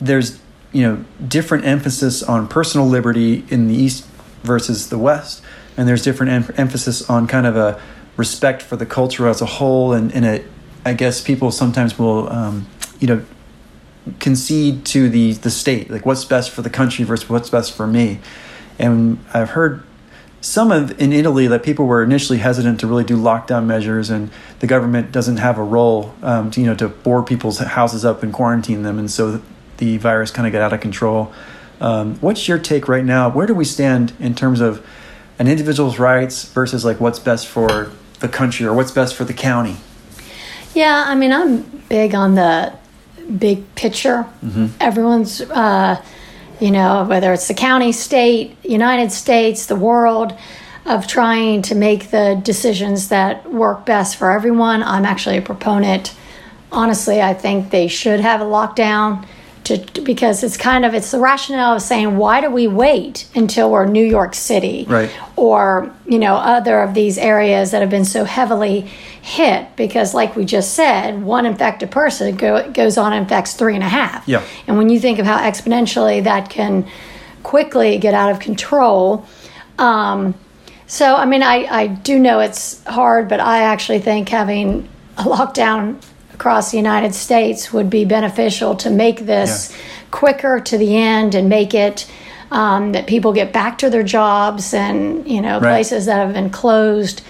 there's 0.00 0.40
you 0.72 0.82
know 0.82 1.04
different 1.26 1.64
emphasis 1.64 2.22
on 2.22 2.46
personal 2.46 2.86
liberty 2.86 3.44
in 3.50 3.66
the 3.66 3.74
east 3.74 4.06
versus 4.44 4.88
the 4.88 4.98
west 4.98 5.42
and 5.76 5.88
there's 5.88 6.02
different 6.02 6.32
em- 6.32 6.54
emphasis 6.56 7.08
on 7.10 7.26
kind 7.26 7.46
of 7.46 7.56
a 7.56 7.80
respect 8.16 8.62
for 8.62 8.76
the 8.76 8.86
culture 8.86 9.26
as 9.26 9.40
a 9.40 9.46
whole 9.46 9.92
and, 9.92 10.12
and 10.12 10.24
a, 10.24 10.44
I 10.84 10.94
guess 10.94 11.20
people 11.20 11.50
sometimes 11.50 11.98
will 11.98 12.30
um, 12.30 12.66
you 13.00 13.08
know 13.08 13.24
concede 14.18 14.84
to 14.84 15.08
the 15.08 15.32
the 15.32 15.50
state 15.50 15.90
like 15.90 16.04
what's 16.06 16.24
best 16.24 16.50
for 16.50 16.62
the 16.62 16.70
country 16.70 17.04
versus 17.04 17.28
what's 17.28 17.50
best 17.50 17.72
for 17.72 17.86
me. 17.86 18.20
And 18.78 19.18
I've 19.32 19.50
heard 19.50 19.82
some 20.42 20.72
of 20.72 21.00
in 21.00 21.12
Italy 21.12 21.46
that 21.46 21.62
people 21.62 21.86
were 21.86 22.02
initially 22.02 22.38
hesitant 22.38 22.80
to 22.80 22.86
really 22.86 23.04
do 23.04 23.16
lockdown 23.16 23.64
measures, 23.64 24.10
and 24.10 24.30
the 24.58 24.66
government 24.66 25.12
doesn't 25.12 25.38
have 25.38 25.56
a 25.56 25.62
role, 25.62 26.14
um, 26.22 26.50
to, 26.50 26.60
you 26.60 26.66
know, 26.66 26.74
to 26.74 26.88
board 26.88 27.26
people's 27.26 27.58
houses 27.58 28.04
up 28.04 28.22
and 28.22 28.32
quarantine 28.32 28.82
them, 28.82 28.98
and 28.98 29.10
so 29.10 29.40
the 29.78 29.96
virus 29.98 30.30
kind 30.30 30.46
of 30.46 30.52
got 30.52 30.60
out 30.60 30.72
of 30.72 30.80
control. 30.80 31.32
Um, 31.80 32.16
what's 32.16 32.48
your 32.48 32.58
take 32.58 32.88
right 32.88 33.04
now? 33.04 33.30
Where 33.30 33.46
do 33.46 33.54
we 33.54 33.64
stand 33.64 34.12
in 34.20 34.34
terms 34.34 34.60
of 34.60 34.84
an 35.38 35.48
individual's 35.48 35.98
rights 35.98 36.44
versus 36.44 36.84
like 36.84 37.00
what's 37.00 37.18
best 37.18 37.46
for 37.46 37.90
the 38.20 38.28
country 38.28 38.66
or 38.66 38.74
what's 38.74 38.90
best 38.90 39.14
for 39.14 39.24
the 39.24 39.32
county? 39.32 39.76
Yeah, 40.74 41.04
I 41.06 41.14
mean, 41.14 41.32
I'm 41.32 41.62
big 41.88 42.14
on 42.14 42.34
the 42.34 42.72
big 43.38 43.74
picture. 43.74 44.26
Mm-hmm. 44.44 44.66
Everyone's, 44.80 45.40
uh, 45.40 46.02
you 46.62 46.70
know, 46.70 47.02
whether 47.02 47.32
it's 47.32 47.48
the 47.48 47.54
county, 47.54 47.90
state, 47.90 48.56
United 48.64 49.10
States, 49.10 49.66
the 49.66 49.74
world, 49.74 50.38
of 50.86 51.08
trying 51.08 51.60
to 51.62 51.74
make 51.74 52.10
the 52.10 52.40
decisions 52.44 53.08
that 53.08 53.50
work 53.52 53.84
best 53.84 54.16
for 54.16 54.30
everyone. 54.30 54.80
I'm 54.84 55.04
actually 55.04 55.38
a 55.38 55.42
proponent. 55.42 56.14
Honestly, 56.70 57.20
I 57.20 57.34
think 57.34 57.70
they 57.70 57.88
should 57.88 58.20
have 58.20 58.40
a 58.40 58.44
lockdown 58.44 59.26
to 59.64 59.78
because 60.02 60.42
it's 60.42 60.56
kind 60.56 60.84
of 60.84 60.94
it's 60.94 61.10
the 61.10 61.18
rationale 61.18 61.76
of 61.76 61.82
saying 61.82 62.16
why 62.16 62.40
do 62.40 62.50
we 62.50 62.66
wait 62.66 63.28
until 63.34 63.70
we're 63.70 63.86
New 63.86 64.04
York 64.04 64.34
City 64.34 64.84
right. 64.88 65.10
or 65.36 65.94
you 66.06 66.18
know 66.18 66.34
other 66.34 66.80
of 66.80 66.94
these 66.94 67.18
areas 67.18 67.70
that 67.70 67.80
have 67.80 67.90
been 67.90 68.04
so 68.04 68.24
heavily 68.24 68.80
hit 69.22 69.74
because 69.76 70.14
like 70.14 70.34
we 70.34 70.44
just 70.44 70.74
said 70.74 71.22
one 71.22 71.46
infected 71.46 71.90
person 71.90 72.36
go, 72.36 72.68
goes 72.72 72.98
on 72.98 73.12
and 73.12 73.22
infects 73.22 73.54
three 73.54 73.74
and 73.74 73.84
a 73.84 73.88
half 73.88 74.26
yeah. 74.26 74.42
and 74.66 74.76
when 74.76 74.88
you 74.88 74.98
think 74.98 75.18
of 75.18 75.26
how 75.26 75.38
exponentially 75.38 76.24
that 76.24 76.50
can 76.50 76.86
quickly 77.42 77.98
get 77.98 78.14
out 78.14 78.30
of 78.30 78.40
control 78.40 79.24
um, 79.78 80.34
so 80.88 81.14
I 81.14 81.24
mean 81.24 81.42
I, 81.42 81.66
I 81.66 81.86
do 81.86 82.18
know 82.18 82.40
it's 82.40 82.82
hard 82.84 83.28
but 83.28 83.38
I 83.38 83.62
actually 83.62 84.00
think 84.00 84.28
having 84.28 84.88
a 85.16 85.22
lockdown 85.22 86.02
across 86.42 86.72
the 86.72 86.76
United 86.76 87.14
States 87.14 87.72
would 87.72 87.88
be 87.88 88.04
beneficial 88.04 88.74
to 88.74 88.90
make 88.90 89.20
this 89.20 89.70
yeah. 89.70 89.76
quicker 90.10 90.58
to 90.58 90.76
the 90.76 90.96
end 90.96 91.36
and 91.36 91.48
make 91.48 91.72
it 91.72 92.10
um, 92.50 92.90
that 92.90 93.06
people 93.06 93.32
get 93.32 93.52
back 93.52 93.78
to 93.78 93.88
their 93.88 94.02
jobs 94.02 94.74
and 94.74 95.24
you 95.28 95.40
know 95.40 95.60
right. 95.60 95.70
places 95.70 96.06
that 96.06 96.16
have 96.16 96.34
been 96.34 96.50
closed 96.50 97.22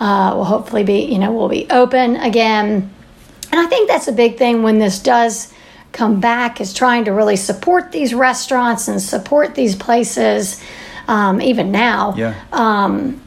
uh, 0.00 0.32
will 0.34 0.44
hopefully 0.44 0.82
be 0.82 1.04
you 1.04 1.20
know 1.20 1.30
will 1.30 1.48
be 1.48 1.70
open 1.70 2.16
again. 2.16 2.92
And 3.52 3.60
I 3.60 3.66
think 3.66 3.88
that's 3.88 4.08
a 4.08 4.12
big 4.12 4.38
thing 4.38 4.64
when 4.64 4.80
this 4.80 4.98
does 4.98 5.54
come 5.92 6.18
back 6.18 6.60
is 6.60 6.74
trying 6.74 7.04
to 7.04 7.12
really 7.12 7.36
support 7.36 7.92
these 7.92 8.12
restaurants 8.12 8.88
and 8.88 9.00
support 9.00 9.54
these 9.54 9.76
places 9.76 10.60
um, 11.06 11.40
even 11.40 11.70
now 11.70 12.12
yeah. 12.16 12.34
um, 12.50 13.22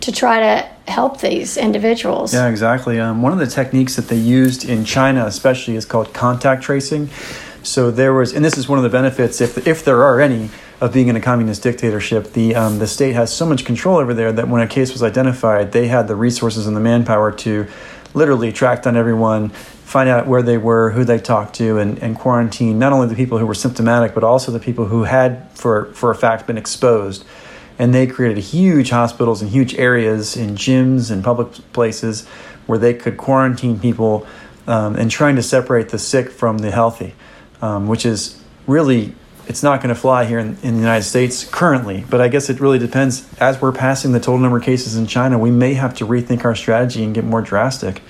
to 0.00 0.12
try 0.12 0.40
to 0.40 0.68
help 0.90 1.20
these 1.20 1.56
individuals. 1.56 2.34
Yeah, 2.34 2.48
exactly. 2.48 3.00
Um, 3.00 3.22
one 3.22 3.32
of 3.32 3.38
the 3.38 3.46
techniques 3.46 3.96
that 3.96 4.08
they 4.08 4.16
used 4.16 4.68
in 4.68 4.84
China, 4.84 5.26
especially, 5.26 5.76
is 5.76 5.84
called 5.84 6.12
contact 6.12 6.62
tracing. 6.62 7.08
So 7.62 7.90
there 7.90 8.12
was, 8.12 8.34
and 8.34 8.44
this 8.44 8.58
is 8.58 8.68
one 8.68 8.78
of 8.78 8.82
the 8.82 8.90
benefits, 8.90 9.40
if 9.40 9.66
if 9.66 9.84
there 9.84 10.02
are 10.02 10.20
any, 10.20 10.50
of 10.80 10.92
being 10.92 11.08
in 11.08 11.16
a 11.16 11.20
communist 11.20 11.62
dictatorship. 11.62 12.32
The 12.32 12.54
um, 12.54 12.78
the 12.78 12.86
state 12.86 13.14
has 13.14 13.34
so 13.34 13.46
much 13.46 13.64
control 13.64 13.96
over 13.96 14.12
there 14.12 14.32
that 14.32 14.48
when 14.48 14.60
a 14.60 14.66
case 14.66 14.92
was 14.92 15.02
identified, 15.02 15.72
they 15.72 15.88
had 15.88 16.08
the 16.08 16.16
resources 16.16 16.66
and 16.66 16.76
the 16.76 16.80
manpower 16.80 17.32
to 17.32 17.66
literally 18.12 18.52
track 18.52 18.82
down 18.82 18.96
everyone, 18.96 19.48
find 19.48 20.08
out 20.08 20.26
where 20.26 20.42
they 20.42 20.58
were, 20.58 20.90
who 20.90 21.04
they 21.04 21.18
talked 21.18 21.54
to, 21.56 21.78
and, 21.78 21.98
and 21.98 22.16
quarantine 22.16 22.78
not 22.78 22.92
only 22.92 23.08
the 23.08 23.16
people 23.16 23.38
who 23.38 23.46
were 23.46 23.54
symptomatic, 23.54 24.14
but 24.14 24.22
also 24.22 24.52
the 24.52 24.60
people 24.60 24.86
who 24.86 25.04
had, 25.04 25.50
for 25.52 25.86
for 25.94 26.10
a 26.10 26.14
fact, 26.14 26.46
been 26.46 26.58
exposed 26.58 27.24
and 27.78 27.94
they 27.94 28.06
created 28.06 28.42
huge 28.42 28.90
hospitals 28.90 29.42
and 29.42 29.50
huge 29.50 29.74
areas 29.74 30.36
in 30.36 30.50
gyms 30.56 31.10
and 31.10 31.24
public 31.24 31.52
places 31.72 32.26
where 32.66 32.78
they 32.78 32.94
could 32.94 33.16
quarantine 33.16 33.78
people 33.78 34.26
um, 34.66 34.96
and 34.96 35.10
trying 35.10 35.36
to 35.36 35.42
separate 35.42 35.90
the 35.90 35.98
sick 35.98 36.30
from 36.30 36.58
the 36.58 36.70
healthy, 36.70 37.14
um, 37.60 37.86
which 37.88 38.06
is 38.06 38.40
really 38.66 39.14
it's 39.46 39.62
not 39.62 39.82
going 39.82 39.94
to 39.94 40.00
fly 40.00 40.24
here 40.24 40.38
in, 40.38 40.56
in, 40.62 40.74
the 40.74 40.80
United 40.80 41.04
States 41.04 41.44
currently. 41.44 42.04
But 42.08 42.20
I 42.20 42.28
guess 42.28 42.48
it 42.48 42.60
really 42.60 42.78
depends. 42.78 43.28
As 43.38 43.60
we're 43.60 43.72
passing 43.72 44.12
the 44.12 44.20
total 44.20 44.38
number 44.38 44.56
of 44.56 44.62
cases 44.62 44.96
in 44.96 45.06
China, 45.06 45.38
we 45.38 45.50
may 45.50 45.74
have 45.74 45.94
to 45.96 46.06
rethink 46.06 46.44
our 46.44 46.54
strategy 46.54 47.04
and 47.04 47.14
get 47.14 47.24
more 47.24 47.42
drastic. 47.42 48.00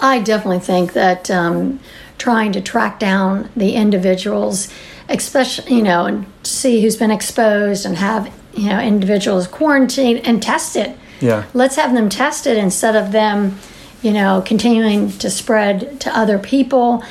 I 0.00 0.20
definitely 0.20 0.60
think 0.60 0.94
that 0.94 1.30
um, 1.30 1.80
trying 2.18 2.52
to 2.52 2.60
track 2.60 2.98
down 2.98 3.50
the 3.56 3.74
individuals, 3.74 4.68
especially 5.08 5.76
you 5.76 5.82
know, 5.82 6.06
and 6.06 6.26
see 6.42 6.82
who's 6.82 6.96
been 6.96 7.10
exposed 7.10 7.86
and 7.86 7.96
have 7.96 8.32
you 8.58 8.68
know 8.68 8.80
individuals 8.80 9.46
quarantined 9.46 10.26
and 10.26 10.42
tested. 10.42 10.94
Yeah. 11.20 11.44
Let's 11.54 11.76
have 11.76 11.94
them 11.94 12.08
tested 12.08 12.56
instead 12.56 12.96
of 12.96 13.12
them, 13.12 13.58
you 14.02 14.12
know, 14.12 14.42
continuing 14.44 15.10
to 15.18 15.30
spread 15.30 16.00
to 16.00 16.16
other 16.16 16.38
people. 16.38 17.02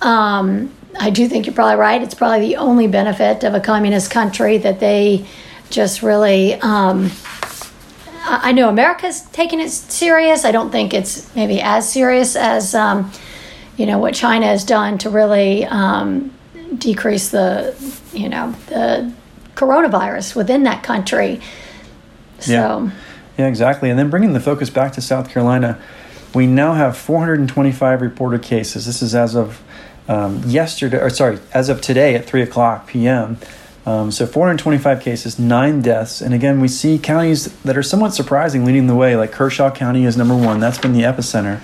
Um, 0.00 0.72
I 0.98 1.10
do 1.10 1.28
think 1.28 1.46
you're 1.46 1.54
probably 1.54 1.76
right. 1.76 2.02
It's 2.02 2.14
probably 2.14 2.40
the 2.40 2.56
only 2.56 2.86
benefit 2.86 3.44
of 3.44 3.54
a 3.54 3.60
communist 3.60 4.10
country 4.10 4.58
that 4.58 4.80
they 4.80 5.26
just 5.70 6.02
really. 6.02 6.54
Um, 6.54 7.10
I 8.22 8.52
know 8.52 8.68
America's 8.68 9.22
taking 9.22 9.60
it 9.60 9.70
serious. 9.70 10.44
I 10.44 10.52
don't 10.52 10.70
think 10.70 10.92
it's 10.92 11.34
maybe 11.34 11.60
as 11.60 11.90
serious 11.90 12.36
as 12.36 12.74
um, 12.74 13.10
you 13.76 13.86
know 13.86 13.98
what 13.98 14.14
China 14.14 14.46
has 14.46 14.64
done 14.64 14.98
to 14.98 15.10
really 15.10 15.64
um, 15.64 16.32
decrease 16.76 17.30
the 17.30 17.74
you 18.12 18.28
know 18.28 18.54
the 18.68 19.12
coronavirus 19.60 20.34
within 20.34 20.62
that 20.62 20.82
country. 20.82 21.40
So. 22.38 22.52
Yeah. 22.52 22.90
yeah, 23.38 23.46
exactly. 23.46 23.90
And 23.90 23.98
then 23.98 24.08
bringing 24.08 24.32
the 24.32 24.40
focus 24.40 24.70
back 24.70 24.92
to 24.92 25.02
South 25.02 25.28
Carolina, 25.28 25.78
we 26.34 26.46
now 26.46 26.72
have 26.74 26.96
425 26.96 28.00
reported 28.00 28.42
cases. 28.42 28.86
This 28.86 29.02
is 29.02 29.14
as 29.14 29.34
of 29.34 29.62
um, 30.08 30.42
yesterday, 30.44 30.98
or 30.98 31.10
sorry, 31.10 31.38
as 31.52 31.68
of 31.68 31.80
today 31.80 32.14
at 32.14 32.24
3 32.24 32.42
o'clock 32.42 32.86
p.m. 32.86 33.38
Um, 33.86 34.10
so 34.10 34.26
425 34.26 35.00
cases, 35.00 35.38
nine 35.38 35.82
deaths. 35.82 36.20
And 36.20 36.34
again, 36.34 36.60
we 36.60 36.68
see 36.68 36.98
counties 36.98 37.52
that 37.62 37.76
are 37.76 37.82
somewhat 37.82 38.14
surprising 38.14 38.64
leading 38.64 38.86
the 38.86 38.94
way, 38.94 39.16
like 39.16 39.32
Kershaw 39.32 39.70
County 39.70 40.04
is 40.04 40.16
number 40.16 40.36
one. 40.36 40.60
That's 40.60 40.78
been 40.78 40.92
the 40.92 41.02
epicenter. 41.02 41.60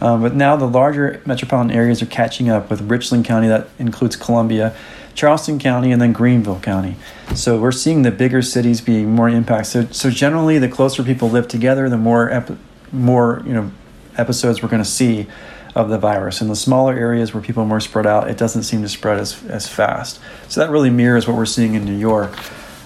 Um, 0.00 0.22
but 0.22 0.34
now 0.34 0.56
the 0.56 0.66
larger 0.68 1.22
metropolitan 1.24 1.74
areas 1.74 2.02
are 2.02 2.06
catching 2.06 2.48
up 2.48 2.70
with 2.70 2.82
Richland 2.82 3.24
County, 3.24 3.48
that 3.48 3.68
includes 3.78 4.16
Columbia, 4.16 4.76
Charleston 5.14 5.58
County, 5.58 5.90
and 5.90 6.00
then 6.00 6.12
Greenville 6.12 6.60
County. 6.60 6.96
So 7.34 7.58
we're 7.58 7.72
seeing 7.72 8.02
the 8.02 8.10
bigger 8.10 8.42
cities 8.42 8.80
being 8.80 9.14
more 9.14 9.28
impacted. 9.28 9.94
So, 9.94 10.08
so 10.08 10.10
generally, 10.10 10.58
the 10.58 10.68
closer 10.68 11.02
people 11.02 11.30
live 11.30 11.48
together, 11.48 11.88
the 11.88 11.96
more 11.96 12.30
ep- 12.30 12.58
more 12.92 13.42
you 13.46 13.52
know 13.52 13.70
episodes 14.16 14.62
we're 14.62 14.68
going 14.68 14.82
to 14.82 14.88
see 14.88 15.26
of 15.74 15.88
the 15.90 15.98
virus. 15.98 16.40
In 16.40 16.48
the 16.48 16.56
smaller 16.56 16.94
areas 16.94 17.34
where 17.34 17.42
people 17.42 17.62
are 17.62 17.66
more 17.66 17.80
spread 17.80 18.06
out, 18.06 18.30
it 18.30 18.38
doesn't 18.38 18.62
seem 18.62 18.82
to 18.82 18.88
spread 18.88 19.18
as 19.18 19.44
as 19.46 19.66
fast. 19.66 20.20
So 20.48 20.60
that 20.60 20.70
really 20.70 20.90
mirrors 20.90 21.26
what 21.26 21.36
we're 21.36 21.46
seeing 21.46 21.74
in 21.74 21.84
New 21.84 21.96
York. 21.96 22.32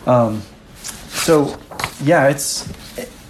Um, 0.06 0.42
so 1.08 1.58
yeah, 2.02 2.28
it's 2.28 2.68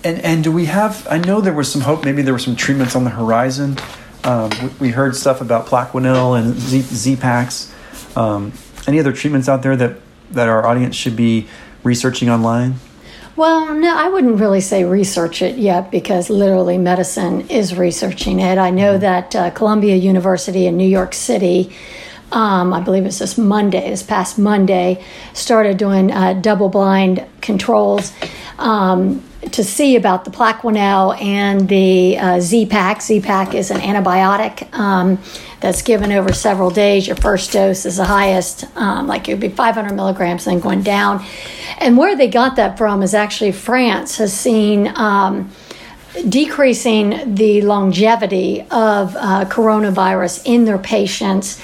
and 0.05 0.21
and 0.21 0.45
do 0.45 0.53
we 0.53 0.67
have? 0.67 1.07
I 1.11 1.19
know 1.19 1.41
there 1.41 1.53
was 1.53 1.71
some 1.71 1.83
hope. 1.83 2.05
Maybe 2.05 2.23
there 2.23 2.33
were 2.33 2.39
some 2.39 2.57
treatments 2.57 2.97
on 2.97 3.05
the 3.05 3.11
horizon. 3.11 3.77
Um, 4.25 4.51
we, 4.63 4.69
we, 4.87 4.89
heard 4.91 5.17
stuff 5.17 5.41
about 5.41 5.67
Plaquenil 5.67 6.39
and 6.39 6.55
Z, 6.55 6.83
Z-Paks. 6.83 7.75
Um, 8.17 8.53
any 8.87 9.01
other 9.01 9.13
treatments 9.13 9.49
out 9.49 9.63
there 9.63 9.77
that 9.77 9.97
that 10.33 10.49
our 10.49 10.67
audience 10.67 10.95
should 10.95 11.17
be 11.17 11.49
researching 11.83 12.29
online? 12.29 12.75
Well, 13.37 13.75
no, 13.75 13.97
I 13.97 14.09
wouldn't 14.09 14.39
really 14.39 14.61
say 14.61 14.85
research 14.85 15.41
it 15.41 15.57
yet 15.57 15.91
because 15.91 16.29
literally 16.29 16.77
medicine 16.77 17.49
is 17.49 17.75
researching 17.75 18.41
it. 18.41 18.59
I 18.59 18.71
know 18.71 18.93
mm-hmm. 18.93 19.01
that 19.01 19.37
uh, 19.37 19.51
Columbia 19.51 19.97
University 19.97 20.67
in 20.67 20.77
New 20.77 20.89
York 20.89 21.15
City, 21.15 21.73
um, 22.33 22.75
I 22.75 22.81
believe 22.81 23.07
it's 23.07 23.19
this 23.19 23.39
Monday, 23.39 23.89
this 23.89 24.03
past 24.03 24.39
Monday, 24.39 25.03
started 25.33 25.79
doing 25.79 26.13
uh, 26.13 26.35
double 26.35 26.69
blind 26.69 27.25
controls. 27.41 28.13
Um, 28.61 29.25
to 29.53 29.65
see 29.65 29.97
about 29.97 30.25
the 30.25 30.31
Plaquenil 30.31 31.21
and 31.21 31.67
the 31.67 32.19
uh, 32.19 32.41
Z-Pak. 32.41 33.01
Z-Pak 33.01 33.55
is 33.55 33.71
an 33.71 33.81
antibiotic 33.81 34.73
um, 34.75 35.19
that's 35.61 35.81
given 35.81 36.13
over 36.13 36.33
several 36.33 36.71
days. 36.71 37.07
Your 37.07 37.17
first 37.17 37.53
dose 37.53 37.87
is 37.87 37.97
the 37.97 38.05
highest, 38.05 38.65
um, 38.77 39.07
like 39.07 39.29
it 39.29 39.33
would 39.33 39.41
be 39.41 39.49
500 39.49 39.95
milligrams, 39.95 40.45
then 40.45 40.61
going 40.61 40.83
down. 40.83 41.25
And 41.79 41.97
where 41.97 42.15
they 42.17 42.29
got 42.29 42.57
that 42.57 42.77
from 42.77 43.03
is 43.03 43.15
actually 43.15 43.53
France 43.53 44.19
has 44.19 44.33
seen. 44.33 44.93
Um, 44.97 45.51
decreasing 46.29 47.37
the 47.37 47.63
longevity 47.63 48.63
of 48.63 49.15
uh, 49.17 49.45
coronavirus 49.45 50.43
in 50.45 50.65
their 50.65 50.77
patients. 50.77 51.63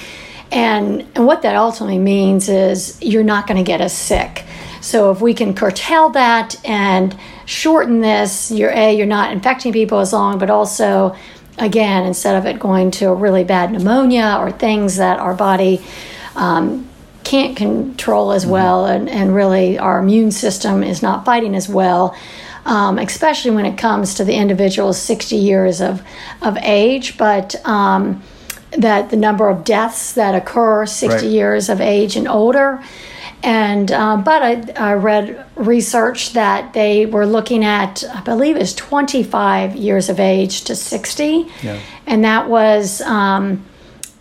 And, 0.52 1.04
and 1.16 1.26
what 1.26 1.42
that 1.42 1.56
ultimately 1.56 1.98
means 1.98 2.48
is 2.48 2.96
you're 3.02 3.24
not 3.24 3.48
going 3.48 3.56
to 3.56 3.64
get 3.64 3.80
as 3.80 3.96
sick. 3.96 4.44
So 4.86 5.10
if 5.10 5.20
we 5.20 5.34
can 5.34 5.52
curtail 5.52 6.10
that 6.10 6.64
and 6.64 7.18
shorten 7.44 8.00
this, 8.02 8.52
you're 8.52 8.70
a 8.70 8.94
you're 8.94 9.04
not 9.04 9.32
infecting 9.32 9.72
people 9.72 9.98
as 9.98 10.12
long, 10.12 10.38
but 10.38 10.48
also 10.48 11.16
again 11.58 12.06
instead 12.06 12.36
of 12.36 12.46
it 12.46 12.60
going 12.60 12.92
to 12.92 13.06
a 13.06 13.14
really 13.14 13.42
bad 13.42 13.72
pneumonia 13.72 14.36
or 14.38 14.52
things 14.52 14.98
that 14.98 15.18
our 15.18 15.34
body 15.34 15.82
um, 16.36 16.88
can't 17.24 17.56
control 17.56 18.30
as 18.30 18.42
mm-hmm. 18.44 18.52
well, 18.52 18.86
and, 18.86 19.10
and 19.10 19.34
really 19.34 19.76
our 19.76 19.98
immune 19.98 20.30
system 20.30 20.84
is 20.84 21.02
not 21.02 21.24
fighting 21.24 21.56
as 21.56 21.68
well. 21.68 22.16
Um, 22.64 22.98
especially 22.98 23.52
when 23.52 23.66
it 23.66 23.78
comes 23.78 24.14
to 24.14 24.24
the 24.24 24.34
individual's 24.34 25.00
60 25.00 25.36
years 25.36 25.80
of, 25.80 26.02
of 26.42 26.56
age, 26.58 27.16
but 27.16 27.54
um, 27.64 28.22
that 28.72 29.10
the 29.10 29.16
number 29.16 29.48
of 29.48 29.64
deaths 29.64 30.14
that 30.14 30.34
occur 30.34 30.84
60 30.84 31.08
right. 31.08 31.32
years 31.32 31.68
of 31.68 31.80
age 31.80 32.16
and 32.16 32.26
older 32.26 32.82
and 33.46 33.92
uh, 33.92 34.16
but 34.16 34.42
I, 34.42 34.90
I, 34.90 34.94
read 34.94 35.46
research 35.54 36.32
that 36.32 36.72
they 36.72 37.06
were 37.06 37.24
looking 37.24 37.64
at, 37.64 38.02
I 38.12 38.20
believe, 38.22 38.56
is 38.56 38.74
25 38.74 39.76
years 39.76 40.08
of 40.08 40.18
age 40.18 40.62
to 40.62 40.74
60, 40.74 41.46
yeah. 41.62 41.78
and 42.08 42.24
that 42.24 42.48
was 42.48 43.00
um, 43.02 43.64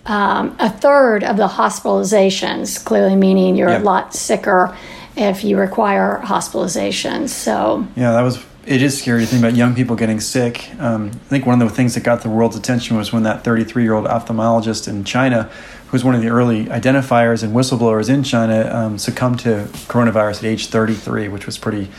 um, 0.06 0.56
a 0.60 0.70
third 0.70 1.24
of 1.24 1.38
the 1.38 1.48
hospitalizations. 1.48 2.86
Clearly, 2.86 3.16
meaning 3.16 3.56
you're 3.56 3.70
yeah. 3.70 3.80
a 3.80 3.84
lot 3.84 4.14
sicker 4.14 4.78
if 5.18 5.44
you 5.44 5.58
require 5.58 6.18
hospitalization. 6.18 7.28
So 7.28 7.88
yeah, 7.96 8.12
that 8.12 8.22
was. 8.22 8.46
It 8.66 8.82
is 8.82 9.00
scary 9.00 9.22
to 9.22 9.28
think 9.28 9.44
about 9.44 9.56
young 9.56 9.76
people 9.76 9.96
getting 9.96 10.20
sick. 10.20 10.72
Um, 10.80 11.12
I 11.14 11.30
think 11.30 11.46
one 11.46 11.62
of 11.62 11.70
the 11.70 11.76
things 11.76 11.94
that 11.94 12.04
got 12.04 12.24
the 12.24 12.32
world's 12.32 12.56
attention 12.56 12.98
was 12.98 13.14
when 13.14 13.22
that 13.22 13.44
33 13.44 13.84
year 13.84 13.94
old 13.94 14.06
ophthalmologist 14.06 14.88
in 14.88 15.04
China 15.04 15.44
who 15.86 15.92
was 15.92 16.04
one 16.04 16.16
of 16.16 16.22
the 16.22 16.30
early 16.30 16.66
identifiers 16.66 17.44
and 17.44 17.56
whistleblowers 17.56 18.10
in 18.10 18.24
China, 18.24 18.68
um, 18.74 18.98
succumbed 18.98 19.40
to 19.42 19.68
coronavirus 19.88 20.40
at 20.40 20.46
age 20.46 20.68
33, 20.68 21.28
which 21.28 21.46
was 21.46 21.60
pretty 21.60 21.90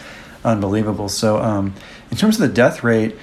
unbelievable. 0.44 1.08
So, 1.08 1.38
um, 1.38 1.72
in 2.10 2.16
terms 2.16 2.40
of 2.40 2.48
the 2.48 2.54
death 2.54 2.82
rate, 2.82 3.14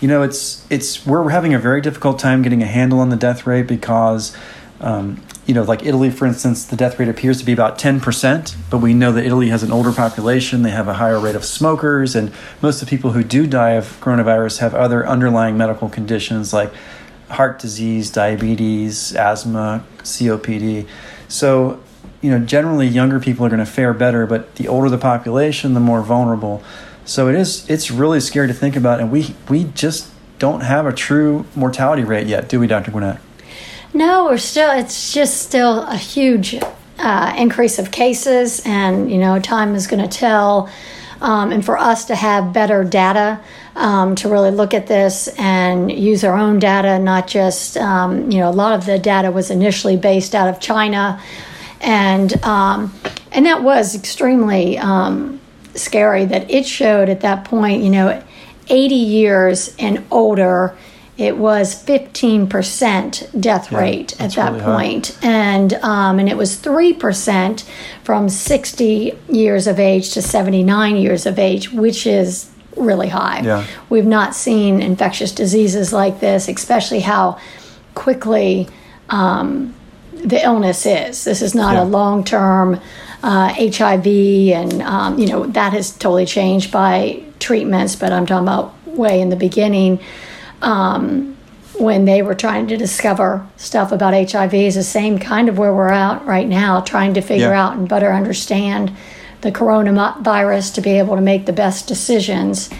you 0.00 0.08
know, 0.08 0.22
it's 0.22 0.66
it's 0.68 1.06
we're 1.06 1.28
having 1.28 1.54
a 1.54 1.58
very 1.60 1.80
difficult 1.80 2.18
time 2.18 2.42
getting 2.42 2.64
a 2.64 2.66
handle 2.66 2.98
on 2.98 3.10
the 3.10 3.16
death 3.16 3.46
rate 3.46 3.68
because, 3.68 4.36
um, 4.80 5.22
you 5.48 5.54
know, 5.54 5.62
like 5.62 5.82
Italy, 5.86 6.10
for 6.10 6.26
instance, 6.26 6.66
the 6.66 6.76
death 6.76 6.98
rate 6.98 7.08
appears 7.08 7.38
to 7.38 7.44
be 7.44 7.54
about 7.54 7.78
10%, 7.78 8.54
but 8.68 8.78
we 8.78 8.92
know 8.92 9.10
that 9.12 9.24
Italy 9.24 9.48
has 9.48 9.62
an 9.62 9.72
older 9.72 9.92
population, 9.92 10.60
they 10.60 10.70
have 10.70 10.88
a 10.88 10.94
higher 10.94 11.18
rate 11.18 11.34
of 11.34 11.42
smokers, 11.42 12.14
and 12.14 12.30
most 12.60 12.82
of 12.82 12.88
the 12.88 12.94
people 12.94 13.12
who 13.12 13.24
do 13.24 13.46
die 13.46 13.70
of 13.70 13.98
coronavirus 14.02 14.58
have 14.58 14.74
other 14.74 15.06
underlying 15.08 15.56
medical 15.56 15.88
conditions 15.88 16.52
like 16.52 16.70
heart 17.30 17.58
disease, 17.58 18.10
diabetes, 18.10 19.14
asthma, 19.14 19.86
COPD. 20.00 20.86
So, 21.28 21.82
you 22.20 22.30
know, 22.30 22.44
generally 22.44 22.86
younger 22.86 23.18
people 23.18 23.46
are 23.46 23.48
going 23.48 23.58
to 23.58 23.66
fare 23.66 23.94
better, 23.94 24.26
but 24.26 24.56
the 24.56 24.68
older 24.68 24.90
the 24.90 24.98
population, 24.98 25.72
the 25.72 25.80
more 25.80 26.02
vulnerable. 26.02 26.62
So 27.06 27.26
it 27.26 27.34
is 27.34 27.68
it's 27.70 27.90
really 27.90 28.20
scary 28.20 28.48
to 28.48 28.54
think 28.54 28.76
about 28.76 29.00
and 29.00 29.10
we 29.10 29.34
we 29.48 29.64
just 29.64 30.10
don't 30.38 30.60
have 30.60 30.84
a 30.84 30.92
true 30.92 31.46
mortality 31.56 32.04
rate 32.04 32.26
yet, 32.26 32.50
do 32.50 32.60
we, 32.60 32.66
Dr. 32.66 32.90
Gwynette? 32.90 33.20
No, 33.94 34.26
we're 34.26 34.38
still 34.38 34.70
it's 34.70 35.12
just 35.12 35.42
still 35.42 35.82
a 35.82 35.96
huge 35.96 36.56
uh, 36.98 37.34
increase 37.36 37.78
of 37.78 37.90
cases 37.90 38.62
and 38.64 39.10
you 39.10 39.18
know, 39.18 39.38
time 39.40 39.74
is 39.74 39.86
going 39.86 40.06
to 40.06 40.18
tell 40.18 40.70
um, 41.20 41.50
and 41.50 41.64
for 41.64 41.76
us 41.76 42.04
to 42.06 42.14
have 42.14 42.52
better 42.52 42.84
data 42.84 43.40
um, 43.74 44.14
to 44.16 44.28
really 44.28 44.50
look 44.50 44.74
at 44.74 44.86
this 44.86 45.28
and 45.38 45.90
use 45.90 46.24
our 46.24 46.36
own 46.36 46.58
data, 46.58 46.98
not 46.98 47.26
just, 47.26 47.76
um, 47.76 48.30
you 48.30 48.38
know, 48.38 48.48
a 48.48 48.52
lot 48.52 48.74
of 48.74 48.86
the 48.86 48.98
data 48.98 49.30
was 49.30 49.50
initially 49.50 49.96
based 49.96 50.34
out 50.34 50.48
of 50.48 50.60
China. 50.60 51.20
And, 51.80 52.32
um, 52.44 52.92
and 53.32 53.46
that 53.46 53.62
was 53.62 53.94
extremely 53.94 54.78
um, 54.78 55.40
scary 55.74 56.24
that 56.26 56.50
it 56.50 56.66
showed 56.66 57.08
at 57.08 57.20
that 57.20 57.44
point, 57.44 57.82
you 57.82 57.90
know, 57.90 58.22
80 58.68 58.94
years 58.94 59.74
and 59.78 60.04
older 60.10 60.76
it 61.18 61.36
was 61.36 61.74
15% 61.84 63.40
death 63.40 63.72
yeah, 63.72 63.78
rate 63.78 64.20
at 64.20 64.34
that 64.34 64.52
really 64.52 64.64
point. 64.64 65.18
and 65.20 65.74
um, 65.74 66.20
and 66.20 66.28
it 66.28 66.36
was 66.36 66.56
3% 66.56 67.68
from 68.04 68.28
60 68.28 69.18
years 69.28 69.66
of 69.66 69.80
age 69.80 70.12
to 70.12 70.22
79 70.22 70.96
years 70.96 71.26
of 71.26 71.38
age 71.38 71.72
which 71.72 72.06
is 72.06 72.50
really 72.76 73.08
high 73.08 73.40
yeah. 73.40 73.66
we've 73.90 74.06
not 74.06 74.34
seen 74.34 74.80
infectious 74.80 75.32
diseases 75.32 75.92
like 75.92 76.20
this 76.20 76.48
especially 76.48 77.00
how 77.00 77.38
quickly 77.94 78.68
um, 79.08 79.74
the 80.12 80.42
illness 80.44 80.86
is 80.86 81.24
this 81.24 81.42
is 81.42 81.54
not 81.54 81.74
yeah. 81.74 81.82
a 81.82 81.84
long-term 81.84 82.80
uh, 83.24 83.52
hiv 83.54 84.06
and 84.06 84.82
um, 84.82 85.18
you 85.18 85.26
know 85.26 85.46
that 85.46 85.72
has 85.72 85.90
totally 85.90 86.26
changed 86.26 86.70
by 86.70 87.20
treatments 87.40 87.96
but 87.96 88.12
i'm 88.12 88.26
talking 88.26 88.46
about 88.46 88.72
way 88.86 89.20
in 89.20 89.28
the 89.28 89.36
beginning 89.36 89.98
um, 90.62 91.36
when 91.78 92.04
they 92.04 92.22
were 92.22 92.34
trying 92.34 92.66
to 92.68 92.76
discover 92.76 93.46
stuff 93.56 93.92
about 93.92 94.12
HIV 94.12 94.54
is 94.54 94.74
the 94.74 94.82
same 94.82 95.18
kind 95.18 95.48
of 95.48 95.58
where 95.58 95.74
we're 95.74 95.88
at 95.88 96.24
right 96.24 96.48
now, 96.48 96.80
trying 96.80 97.14
to 97.14 97.20
figure 97.20 97.50
yeah. 97.50 97.66
out 97.66 97.76
and 97.76 97.88
better 97.88 98.12
understand 98.12 98.94
the 99.40 99.52
coronavirus 99.52 100.74
to 100.74 100.80
be 100.80 100.90
able 100.90 101.14
to 101.14 101.22
make 101.22 101.46
the 101.46 101.52
best 101.52 101.86
decisions. 101.86 102.70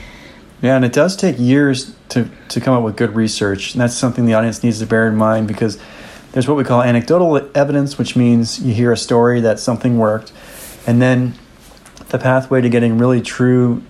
Yeah, 0.61 0.75
and 0.75 0.85
it 0.85 0.93
does 0.93 1.15
take 1.15 1.39
years 1.39 1.95
to, 2.09 2.29
to 2.49 2.61
come 2.61 2.75
up 2.75 2.83
with 2.83 2.97
good 2.97 3.15
research. 3.15 3.75
And 3.75 3.81
that's 3.81 3.95
something 3.95 4.27
the 4.27 4.35
audience 4.35 4.63
needs 4.65 4.81
to 4.81 4.87
bear 4.87 5.07
in 5.07 5.15
mind 5.15 5.47
because 5.47 5.79
there's 6.33 6.49
what 6.49 6.57
we 6.57 6.65
call 6.65 6.83
anecdotal 6.83 7.37
evidence, 7.55 7.97
which 7.97 8.17
means 8.17 8.61
you 8.61 8.75
hear 8.75 8.93
a 8.93 8.97
story 8.97 9.41
that 9.41 9.61
something 9.61 9.99
worked. 9.99 10.33
And 10.87 11.01
then 11.01 11.35
the 12.09 12.19
pathway 12.19 12.61
to 12.61 12.69
getting 12.69 12.99
really 12.99 13.21
true, 13.21 13.83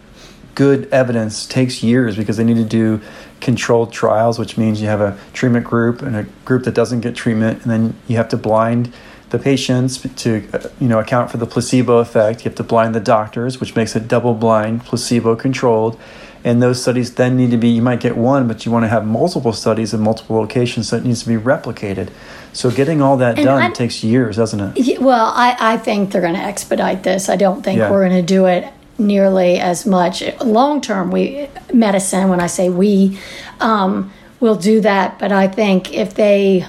good 0.59 0.89
evidence 0.93 1.47
takes 1.47 1.85
years 1.85 2.17
because 2.17 2.37
they 2.37 2.43
need 2.43 2.57
to 2.57 2.65
do 2.65 3.01
controlled 3.41 3.93
trials, 3.93 4.41
which 4.41 4.59
means 4.59 4.83
you 4.83 4.89
have 4.89 5.01
a 5.01 5.17
treatment 5.33 5.65
group 5.65 6.03
and 6.03 6.17
a 6.17 6.25
group 6.45 6.65
that 6.65 6.75
doesn't 6.75 7.01
get 7.01 7.15
treatment, 7.15 7.63
and 7.63 7.71
then 7.71 7.95
you 8.09 8.17
have 8.17 8.29
to 8.29 8.37
blind 8.37 8.93
the 9.31 9.39
patients 9.39 9.99
to 10.17 10.49
uh, 10.53 10.69
you 10.81 10.89
know 10.89 10.99
account 10.99 11.31
for 11.31 11.37
the 11.37 11.47
placebo 11.47 11.99
effect. 11.99 12.41
You 12.41 12.49
have 12.51 12.57
to 12.57 12.65
blind 12.65 12.93
the 12.93 13.01
doctors, 13.01 13.61
which 13.61 13.77
makes 13.77 13.95
it 13.95 14.09
double 14.09 14.35
blind, 14.35 14.85
placebo 14.85 15.37
controlled. 15.37 15.97
And 16.43 16.61
those 16.61 16.83
studies 16.83 17.15
then 17.15 17.37
need 17.37 17.53
to 17.53 17.57
be 17.57 17.69
you 17.69 17.83
might 17.83 18.01
get 18.01 18.17
one, 18.17 18.49
but 18.49 18.67
you 18.67 18.73
want 18.73 18.85
to 18.85 18.89
have 18.89 19.05
multiple 19.05 19.53
studies 19.53 19.95
in 19.95 20.01
multiple 20.01 20.37
locations, 20.37 20.89
so 20.89 20.97
it 20.97 21.05
needs 21.05 21.23
to 21.23 21.29
be 21.29 21.37
replicated. 21.37 22.11
So 22.53 22.69
getting 22.71 23.01
all 23.01 23.17
that 23.19 23.37
and 23.37 23.45
done 23.45 23.63
I'm, 23.63 23.73
takes 23.73 24.03
years, 24.03 24.37
doesn't 24.37 24.77
it? 24.77 25.01
Well, 25.01 25.33
I, 25.37 25.57
I 25.75 25.77
think 25.77 26.11
they're 26.11 26.21
going 26.23 26.35
to 26.35 26.41
expedite 26.41 27.05
this. 27.05 27.29
I 27.29 27.37
don't 27.37 27.63
think 27.63 27.79
yeah. 27.79 27.91
we're 27.91 28.09
going 28.09 28.21
to 28.21 28.27
do 28.27 28.47
it 28.47 28.73
nearly 28.99 29.59
as 29.59 29.87
much 29.87 30.23
long 30.41 30.81
term 30.81 31.11
we 31.11 31.49
medicine 31.73 32.29
when 32.29 32.41
i 32.41 32.47
say 32.47 32.69
we 32.69 33.19
um, 33.61 34.13
will 34.41 34.57
do 34.57 34.81
that. 34.81 35.19
But 35.19 35.33
I 35.33 35.49
think 35.49 35.93
if 35.93 36.15
they 36.15 36.67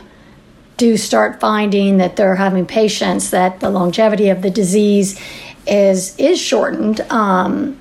do 0.77 0.97
start 0.97 1.39
finding 1.39 1.97
that 1.97 2.15
they're 2.15 2.35
having 2.35 2.65
patients 2.65 3.31
that 3.31 3.59
the 3.59 3.69
longevity 3.69 4.29
of 4.29 4.41
the 4.41 4.49
disease 4.49 5.19
is 5.67 6.17
is 6.17 6.39
shortened, 6.39 7.01
um, 7.11 7.77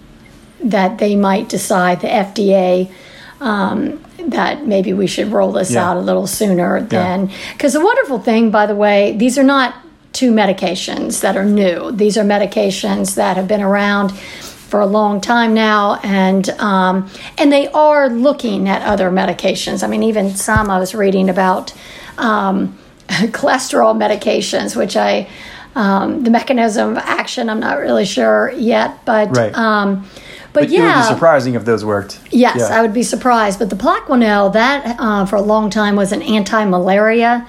that 0.63 0.99
they 0.99 1.17
might 1.17 1.49
decide 1.49 2.01
the 2.01 2.09
FDA 2.09 2.91
um, 3.41 4.05
that 4.19 4.67
maybe 4.67 4.93
we 4.93 5.07
should 5.07 5.29
roll 5.29 5.53
this 5.53 5.71
yeah. 5.71 5.89
out 5.89 5.97
a 5.97 6.01
little 6.01 6.27
sooner 6.27 6.81
than 6.83 7.31
because 7.53 7.75
yeah. 7.75 7.81
the 7.81 7.87
wonderful 7.87 8.19
thing, 8.19 8.51
by 8.51 8.67
the 8.67 8.75
way, 8.75 9.17
these 9.17 9.39
are 9.39 9.45
not 9.45 9.75
two 10.19 10.33
medications 10.33 11.21
that 11.21 11.37
are 11.37 11.45
new. 11.45 11.93
These 11.93 12.19
are 12.19 12.25
medications 12.25 13.15
that 13.15 13.37
have 13.37 13.47
been 13.47 13.63
around 13.63 14.11
for 14.11 14.81
a 14.81 14.87
long 14.87 15.21
time 15.21 15.55
now, 15.55 16.01
and 16.03 16.51
um, 16.59 17.09
and 17.39 17.53
they 17.53 17.69
are 17.69 18.09
looking 18.09 18.69
at 18.69 18.83
other 18.83 19.13
medications. 19.13 19.85
I 19.85 19.87
mean, 19.87 20.03
even 20.03 20.35
some 20.35 20.71
I 20.71 20.81
was 20.81 20.93
reading 20.93 21.31
about 21.31 21.73
um, 22.17 22.77
cholesterol 23.09 23.97
medications, 23.97 24.75
which 24.75 24.97
I 24.97 25.29
um, 25.77 26.25
the 26.25 26.31
mechanism 26.31 26.91
of 26.91 26.99
action 26.99 27.49
I'm 27.49 27.61
not 27.61 27.79
really 27.79 28.05
sure 28.05 28.53
yet, 28.57 29.05
but. 29.05 29.37
Right. 29.37 29.55
Um, 29.55 30.09
but, 30.51 30.63
but, 30.63 30.71
yeah, 30.71 30.81
it 30.81 30.97
would 30.97 31.03
be 31.03 31.15
surprising 31.15 31.55
if 31.55 31.65
those 31.67 31.85
worked. 31.85 32.21
Yes, 32.31 32.57
yeah. 32.59 32.77
I 32.77 32.81
would 32.81 32.95
be 32.95 33.03
surprised. 33.03 33.59
But 33.59 33.69
the 33.69 33.77
Plaquenil, 33.77 34.55
that 34.55 34.97
uh, 34.99 35.27
for 35.27 35.37
a 35.37 35.43
long 35.43 35.69
time 35.69 35.95
was 35.95 36.11
an 36.11 36.23
anti-malaria, 36.23 37.47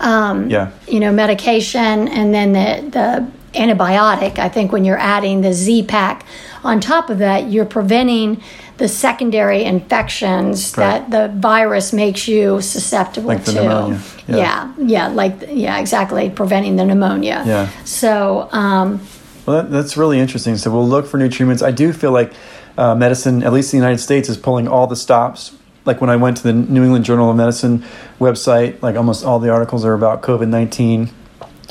um, 0.00 0.50
yeah. 0.50 0.72
you 0.88 1.00
know, 1.00 1.12
medication, 1.12 2.08
and 2.08 2.34
then 2.34 2.52
the 2.52 2.90
the 2.90 3.58
antibiotic. 3.58 4.38
I 4.38 4.48
think 4.48 4.72
when 4.72 4.84
you're 4.84 4.98
adding 4.98 5.40
the 5.40 5.52
Z-Pak 5.52 6.24
on 6.62 6.80
top 6.80 7.10
of 7.10 7.18
that, 7.18 7.50
you're 7.50 7.64
preventing 7.64 8.42
the 8.76 8.88
secondary 8.88 9.64
infections 9.64 10.72
that 10.72 11.10
the 11.10 11.28
virus 11.28 11.92
makes 11.92 12.26
you 12.26 12.60
susceptible 12.62 13.28
like 13.28 13.44
to. 13.44 13.54
Pneumonia. 13.54 14.00
Yeah. 14.26 14.36
yeah, 14.36 14.74
yeah, 14.78 15.08
like 15.08 15.44
yeah, 15.48 15.78
exactly, 15.78 16.30
preventing 16.30 16.76
the 16.76 16.84
pneumonia. 16.84 17.42
Yeah. 17.46 17.68
So. 17.84 18.48
Um, 18.52 19.00
well, 19.46 19.62
that, 19.62 19.70
that's 19.70 19.96
really 19.96 20.18
interesting. 20.18 20.56
So 20.56 20.70
we'll 20.70 20.88
look 20.88 21.06
for 21.06 21.16
new 21.18 21.28
treatments. 21.28 21.62
I 21.62 21.72
do 21.72 21.92
feel 21.92 22.12
like 22.12 22.32
uh, 22.78 22.94
medicine, 22.94 23.42
at 23.42 23.52
least 23.52 23.72
in 23.74 23.80
the 23.80 23.84
United 23.84 24.02
States, 24.02 24.28
is 24.28 24.36
pulling 24.36 24.68
all 24.68 24.86
the 24.86 24.96
stops. 24.96 25.52
Like 25.90 26.00
when 26.00 26.08
I 26.08 26.14
went 26.14 26.36
to 26.36 26.44
the 26.44 26.52
New 26.52 26.84
England 26.84 27.04
Journal 27.04 27.30
of 27.30 27.36
Medicine 27.36 27.82
website, 28.20 28.80
like 28.80 28.94
almost 28.94 29.24
all 29.24 29.40
the 29.40 29.50
articles 29.50 29.84
are 29.84 29.92
about 29.92 30.22
COVID 30.22 30.46
nineteen. 30.46 31.10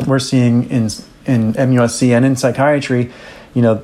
We're 0.06 0.20
seeing 0.20 0.70
in 0.70 0.90
in 1.26 1.54
MUSC 1.54 2.10
and 2.10 2.26
in 2.26 2.36
psychiatry, 2.36 3.14
you 3.54 3.62
know, 3.62 3.82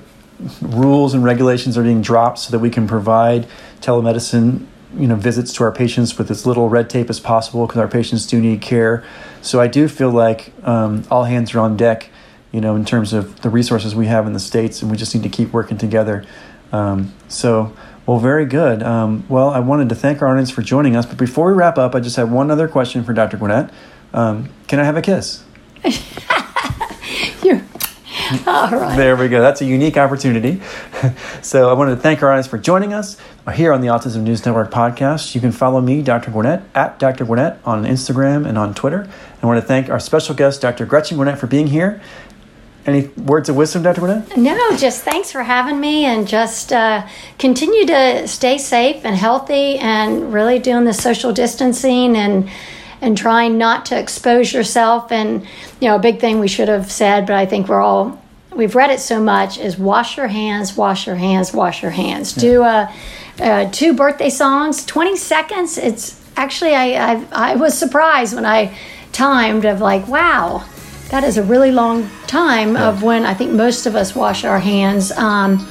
rules 0.62 1.13
and 1.13 1.24
regulations 1.24 1.78
are 1.78 1.84
being 1.84 2.02
dropped 2.02 2.39
so 2.39 2.52
that 2.52 2.60
we 2.60 2.69
can 2.69 2.86
provide 2.86 3.48
telemedicine 3.80 4.65
you 4.98 5.08
know 5.08 5.15
visits 5.15 5.54
to 5.54 5.63
our 5.63 5.71
patients 5.71 6.17
with 6.17 6.30
as 6.30 6.45
little 6.45 6.67
red 6.67 6.89
tape 6.89 7.10
as 7.10 7.21
possible 7.21 7.65
because 7.65 7.80
our 7.80 7.88
patients 7.88 8.28
do 8.28 8.41
need 8.41 8.62
care 8.62 9.04
so 9.41 9.60
i 9.60 9.67
do 9.67 9.88
feel 9.88 10.10
like 10.10 10.54
um, 10.63 11.04
all 11.10 11.26
hands 11.26 11.54
are 11.54 11.60
on 11.60 11.76
deck 11.76 12.10
you 12.52 12.62
know 12.62 12.76
in 12.76 12.86
terms 12.86 13.12
of 13.12 13.41
the 13.41 13.50
resources 13.50 13.93
we 13.93 14.06
have 14.06 14.26
in 14.28 14.34
the 14.34 14.39
states 14.39 14.82
and 14.82 14.89
we 14.89 14.95
just 14.95 15.13
need 15.13 15.24
to 15.24 15.30
keep 15.30 15.52
working 15.52 15.78
together 15.78 16.26
um, 16.71 17.13
so 17.28 17.76
well 18.05 18.19
very 18.19 18.45
good 18.45 18.83
um, 18.83 19.25
well 19.29 19.49
i 19.49 19.59
wanted 19.59 19.89
to 19.89 19.95
thank 19.95 20.21
our 20.21 20.27
audience 20.27 20.51
for 20.51 20.61
joining 20.61 20.95
us 20.95 21.05
but 21.05 21.17
before 21.17 21.47
we 21.47 21.53
wrap 21.53 21.77
up 21.77 21.95
i 21.95 21.99
just 21.99 22.15
have 22.15 22.31
one 22.31 22.51
other 22.51 22.67
question 22.67 23.03
for 23.03 23.13
dr 23.13 23.35
gwynette 23.37 23.71
um, 24.13 24.49
can 24.67 24.79
i 24.79 24.83
have 24.83 24.97
a 24.97 25.01
kiss 25.01 25.43
All 28.47 28.71
right. 28.71 28.97
There 28.97 29.15
we 29.15 29.27
go. 29.27 29.39
That's 29.39 29.61
a 29.61 29.65
unique 29.65 29.97
opportunity. 29.97 30.59
so 31.43 31.69
I 31.69 31.73
wanted 31.73 31.95
to 31.95 32.01
thank 32.01 32.23
our 32.23 32.31
audience 32.31 32.47
for 32.47 32.57
joining 32.57 32.91
us 32.91 33.17
here 33.53 33.71
on 33.71 33.81
the 33.81 33.87
Autism 33.87 34.21
News 34.21 34.43
Network 34.43 34.71
podcast. 34.71 35.35
You 35.35 35.41
can 35.41 35.51
follow 35.51 35.79
me, 35.79 36.01
Dr. 36.01 36.31
Gwynette, 36.31 36.63
at 36.73 36.97
Dr. 36.97 37.25
Gwynette 37.25 37.59
on 37.65 37.85
Instagram 37.85 38.47
and 38.47 38.57
on 38.57 38.73
Twitter. 38.73 39.07
I 39.43 39.45
want 39.45 39.61
to 39.61 39.67
thank 39.67 39.89
our 39.89 39.99
special 39.99 40.33
guest, 40.33 40.59
Dr. 40.59 40.87
Gretchen 40.87 41.17
Gwynette, 41.17 41.37
for 41.37 41.45
being 41.45 41.67
here. 41.67 42.01
Any 42.86 43.08
words 43.08 43.50
of 43.50 43.56
wisdom, 43.56 43.82
Dr. 43.82 44.02
Gwynette? 44.02 44.38
No, 44.38 44.78
just 44.78 45.04
thanks 45.04 45.32
for 45.32 45.41
having 45.41 45.80
me 45.80 46.06
and 46.06 46.28
just 46.28 46.71
uh, 46.71 47.08
continue 47.39 47.86
to 47.88 48.28
stay 48.28 48.60
safe 48.60 49.04
and 49.04 49.15
healthy 49.15 49.78
and 49.78 50.32
really 50.32 50.60
doing 50.60 50.86
the 50.86 50.93
social 50.93 51.34
distancing 51.34 52.15
and 52.15 52.50
and 53.02 53.17
trying 53.17 53.58
not 53.58 53.86
to 53.88 54.00
expose 54.00 54.54
yourself. 54.54 55.12
And, 55.12 55.43
you 55.80 55.88
know, 55.88 55.95
a 55.95 56.00
big 56.00 56.19
thing 56.19 56.39
we 56.39 56.48
should 56.48 56.67
have 56.67 56.91
said, 56.91 57.28
but 57.28 57.36
I 57.36 57.45
think 57.45 57.67
we're 57.67 57.82
all, 57.82 58.21
we've 58.56 58.76
read 58.76 58.89
it 58.89 59.00
so 59.00 59.21
much, 59.21 59.58
is 59.58 59.78
wash 59.78 60.17
your 60.17 60.28
hands, 60.28 60.76
wash 60.76 61.06
your 61.06 61.15
hands, 61.15 61.54
wash 61.54 61.82
your 61.82 61.91
hands. 61.91 62.36
Yeah. 62.36 62.41
Do 62.41 62.63
uh, 62.63 62.93
uh, 63.39 63.71
two 63.71 63.93
birthday 63.93 64.30
songs, 64.30 64.86
20 64.86 65.17
seconds. 65.17 65.78
It's 65.78 66.19
actually, 66.36 66.74
I, 66.74 67.13
I, 67.13 67.26
I 67.32 67.56
was 67.56 67.78
surprised 67.78 68.34
when 68.34 68.45
I 68.45 68.76
timed 69.12 69.65
of 69.65 69.82
like, 69.82 70.08
wow, 70.08 70.65
that 71.15 71.23
is 71.23 71.38
a 71.38 71.43
really 71.43 71.71
long 71.71 72.10
time 72.28 72.73
yeah. 72.73 72.89
of 72.89 73.01
when 73.01 73.25
I 73.25 73.34
think 73.34 73.54
most 73.54 73.86
of 73.86 73.95
us 73.95 74.13
wash 74.13 74.43
our 74.43 74.60
hands. 74.60 75.13
Um, 75.13 75.65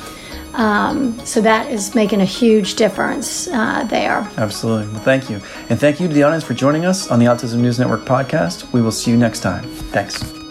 um, 0.54 1.18
so 1.26 1.42
that 1.42 1.70
is 1.70 1.94
making 1.94 2.22
a 2.22 2.24
huge 2.24 2.76
difference 2.76 3.46
uh, 3.48 3.84
there. 3.84 4.26
Absolutely. 4.38 4.90
Well, 4.90 5.02
thank 5.02 5.28
you. 5.28 5.42
And 5.68 5.78
thank 5.78 6.00
you 6.00 6.08
to 6.08 6.14
the 6.14 6.22
audience 6.22 6.44
for 6.44 6.54
joining 6.54 6.86
us 6.86 7.10
on 7.10 7.18
the 7.18 7.26
Autism 7.26 7.58
News 7.58 7.78
Network 7.78 8.06
podcast. 8.06 8.72
We 8.72 8.80
will 8.80 8.92
see 8.92 9.10
you 9.10 9.18
next 9.18 9.40
time. 9.40 9.64
Thanks. 9.92 10.43